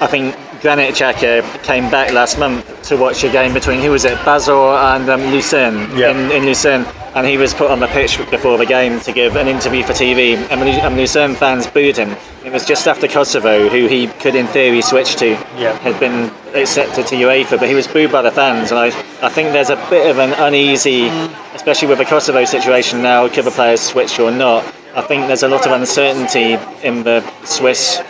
I 0.00 0.06
think 0.06 0.34
Granit 0.62 0.94
Xhaka 0.94 1.42
came 1.62 1.90
back 1.90 2.12
last 2.12 2.38
month 2.38 2.64
to 2.88 2.96
watch 2.96 3.22
a 3.24 3.28
game 3.28 3.52
between 3.52 3.80
who 3.80 3.90
was 3.90 4.04
it, 4.04 4.16
Basel 4.24 4.76
and 4.76 5.08
um, 5.10 5.22
Lucerne 5.30 5.88
Yeah. 5.96 6.10
in, 6.10 6.30
in 6.30 6.46
Lucerne, 6.46 6.86
and 7.14 7.26
he 7.26 7.36
was 7.36 7.52
put 7.52 7.70
on 7.70 7.80
the 7.80 7.88
pitch 7.88 8.18
before 8.30 8.56
the 8.58 8.64
game 8.66 8.98
to 9.00 9.12
give 9.12 9.36
an 9.36 9.46
interview 9.48 9.82
for 9.82 9.92
TV, 9.92 10.36
and, 10.50 10.60
Lu- 10.60 10.66
and 10.70 10.96
Lucerne 10.96 11.34
fans 11.34 11.66
booed 11.66 11.96
him. 11.96 12.16
It 12.44 12.52
was 12.52 12.64
just 12.64 12.88
after 12.88 13.06
Kosovo, 13.06 13.68
who 13.68 13.86
he 13.86 14.06
could 14.06 14.34
in 14.34 14.46
theory 14.48 14.80
switch 14.82 15.16
to, 15.16 15.30
Yeah. 15.58 15.76
had 15.78 16.00
been 16.00 16.30
accepted 16.54 17.06
to 17.08 17.16
UEFA, 17.16 17.58
but 17.58 17.68
he 17.68 17.74
was 17.74 17.86
booed 17.86 18.10
by 18.10 18.22
the 18.22 18.30
fans, 18.32 18.70
and 18.72 18.80
I, 18.80 18.86
I 19.20 19.28
think 19.28 19.52
there's 19.52 19.70
a 19.70 19.76
bit 19.90 20.08
of 20.10 20.18
an 20.18 20.32
uneasy, 20.32 21.08
especially 21.54 21.88
with 21.88 21.98
the 21.98 22.04
Kosovo 22.06 22.44
situation 22.44 23.02
now, 23.02 23.28
could 23.28 23.44
the 23.44 23.50
players 23.50 23.80
switch 23.80 24.18
or 24.18 24.30
not? 24.30 24.64
I 24.94 25.02
think 25.02 25.26
there's 25.26 25.42
a 25.42 25.48
lot 25.48 25.66
of 25.66 25.72
uncertainty 25.72 26.58
in 26.86 27.02
the 27.02 27.22
Swiss 27.44 28.00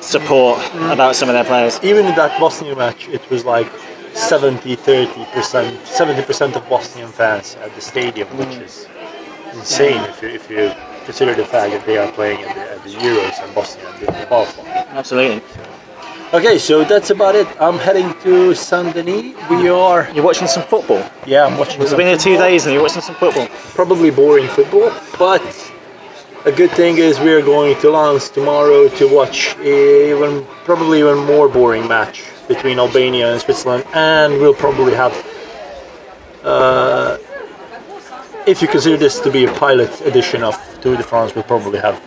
support 0.00 0.58
about 0.92 1.14
some 1.16 1.28
of 1.28 1.34
their 1.34 1.44
players. 1.44 1.78
even 1.82 2.06
in 2.06 2.14
that 2.16 2.38
Bosnian 2.40 2.76
match, 2.76 3.08
it 3.08 3.28
was 3.30 3.44
like 3.44 3.70
70 4.14 4.74
30 4.76 5.24
percent, 5.32 5.86
70 5.86 6.22
percent 6.24 6.56
of 6.56 6.68
Bosnian 6.68 7.08
fans 7.08 7.56
at 7.62 7.74
the 7.74 7.80
stadium, 7.80 8.28
which 8.36 8.56
is 8.58 8.88
insane 9.52 10.02
if 10.10 10.22
you 10.22 10.28
if 10.28 10.50
you 10.50 10.72
consider 11.04 11.34
the 11.34 11.44
fact 11.44 11.72
that 11.72 11.84
they 11.86 11.98
are 11.98 12.10
playing 12.12 12.42
at 12.42 12.54
the, 12.54 12.62
at 12.72 12.82
the 12.84 12.90
Euros 12.90 13.42
and 13.44 13.54
Bosnia 13.54 13.92
didn't 14.00 14.26
qualify. 14.26 14.62
Absolutely. 14.98 15.42
Okay, 16.32 16.58
so 16.58 16.82
that's 16.82 17.10
about 17.10 17.36
it. 17.36 17.46
I'm 17.60 17.78
heading 17.78 18.12
to 18.22 18.54
Saint 18.56 18.94
Denis. 18.94 19.36
We 19.48 19.68
are, 19.68 20.10
You're 20.12 20.24
watching 20.24 20.48
some 20.48 20.64
football. 20.64 21.02
yeah, 21.26 21.46
I'm 21.46 21.56
watching. 21.58 21.80
It's 21.80 21.94
been 21.94 22.08
here 22.08 22.16
two 22.18 22.36
days 22.36 22.64
and 22.66 22.72
you're 22.74 22.82
watching 22.82 23.02
some 23.02 23.14
football. 23.14 23.46
Probably 23.74 24.10
boring 24.10 24.48
football, 24.48 24.90
but 25.18 25.42
a 26.44 26.52
good 26.52 26.70
thing 26.72 26.98
is 26.98 27.18
we 27.20 27.32
are 27.32 27.40
going 27.40 27.78
to 27.80 27.90
Lens 27.90 28.28
tomorrow 28.28 28.88
to 28.88 29.08
watch 29.08 29.56
even 29.60 30.44
probably 30.64 30.98
even 30.98 31.16
more 31.24 31.48
boring 31.48 31.88
match 31.88 32.24
between 32.48 32.78
Albania 32.78 33.32
and 33.32 33.40
Switzerland, 33.40 33.84
and 33.94 34.34
we'll 34.34 34.54
probably 34.54 34.94
have. 34.94 35.14
Uh, 36.42 37.16
if 38.46 38.60
you 38.60 38.68
consider 38.68 38.98
this 38.98 39.20
to 39.20 39.30
be 39.30 39.44
a 39.44 39.52
pilot 39.54 40.02
edition 40.02 40.42
of 40.42 40.54
Tour 40.82 40.96
de 40.98 41.02
France, 41.02 41.34
we'll 41.34 41.44
probably 41.44 41.78
have 41.78 42.02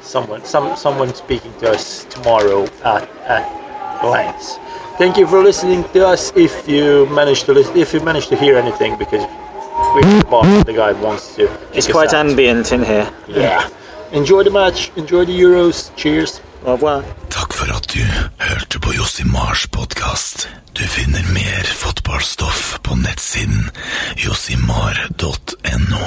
someone 0.00 0.44
some 0.44 0.76
someone 0.76 1.14
speaking 1.14 1.52
to 1.60 1.70
us 1.70 2.04
tomorrow 2.06 2.64
at 2.84 3.08
at 3.26 4.04
Lens. 4.04 4.58
Thank 4.98 5.16
you 5.16 5.28
for 5.28 5.44
listening 5.44 5.84
to 5.92 6.08
us. 6.08 6.32
If 6.34 6.66
you 6.68 7.06
managed 7.06 7.46
to 7.46 7.52
listen, 7.52 7.76
if 7.76 7.94
you 7.94 8.00
managed 8.00 8.30
to 8.30 8.36
hear 8.36 8.56
anything, 8.56 8.98
because 8.98 9.24
the 10.64 10.72
guy 10.72 10.92
wants 10.92 11.34
to. 11.36 11.48
It's 11.72 11.88
quite 11.88 12.14
out. 12.14 12.26
ambient 12.26 12.72
in 12.72 12.82
here. 12.82 13.12
Yeah. 13.28 13.68
Enjoy 14.12 14.42
the 14.44 14.50
match. 14.50 14.90
Enjoy 14.96 15.24
the 15.24 15.32
Euros. 15.32 15.90
Cheers. 15.96 16.40
Au 16.64 16.72
revoir. 16.72 17.02
Takk 17.28 17.52
for 17.52 17.72
at 17.76 17.88
du 17.88 18.00
hørte 18.38 18.78
på 18.80 18.92
Josimars 18.92 19.66
podkast. 19.66 20.48
Du 20.72 20.82
finner 20.82 21.22
mer 21.32 21.64
fotballstoff 21.64 22.78
på 22.82 22.94
nettsiden 22.94 23.70
josimar.no. 24.16 26.04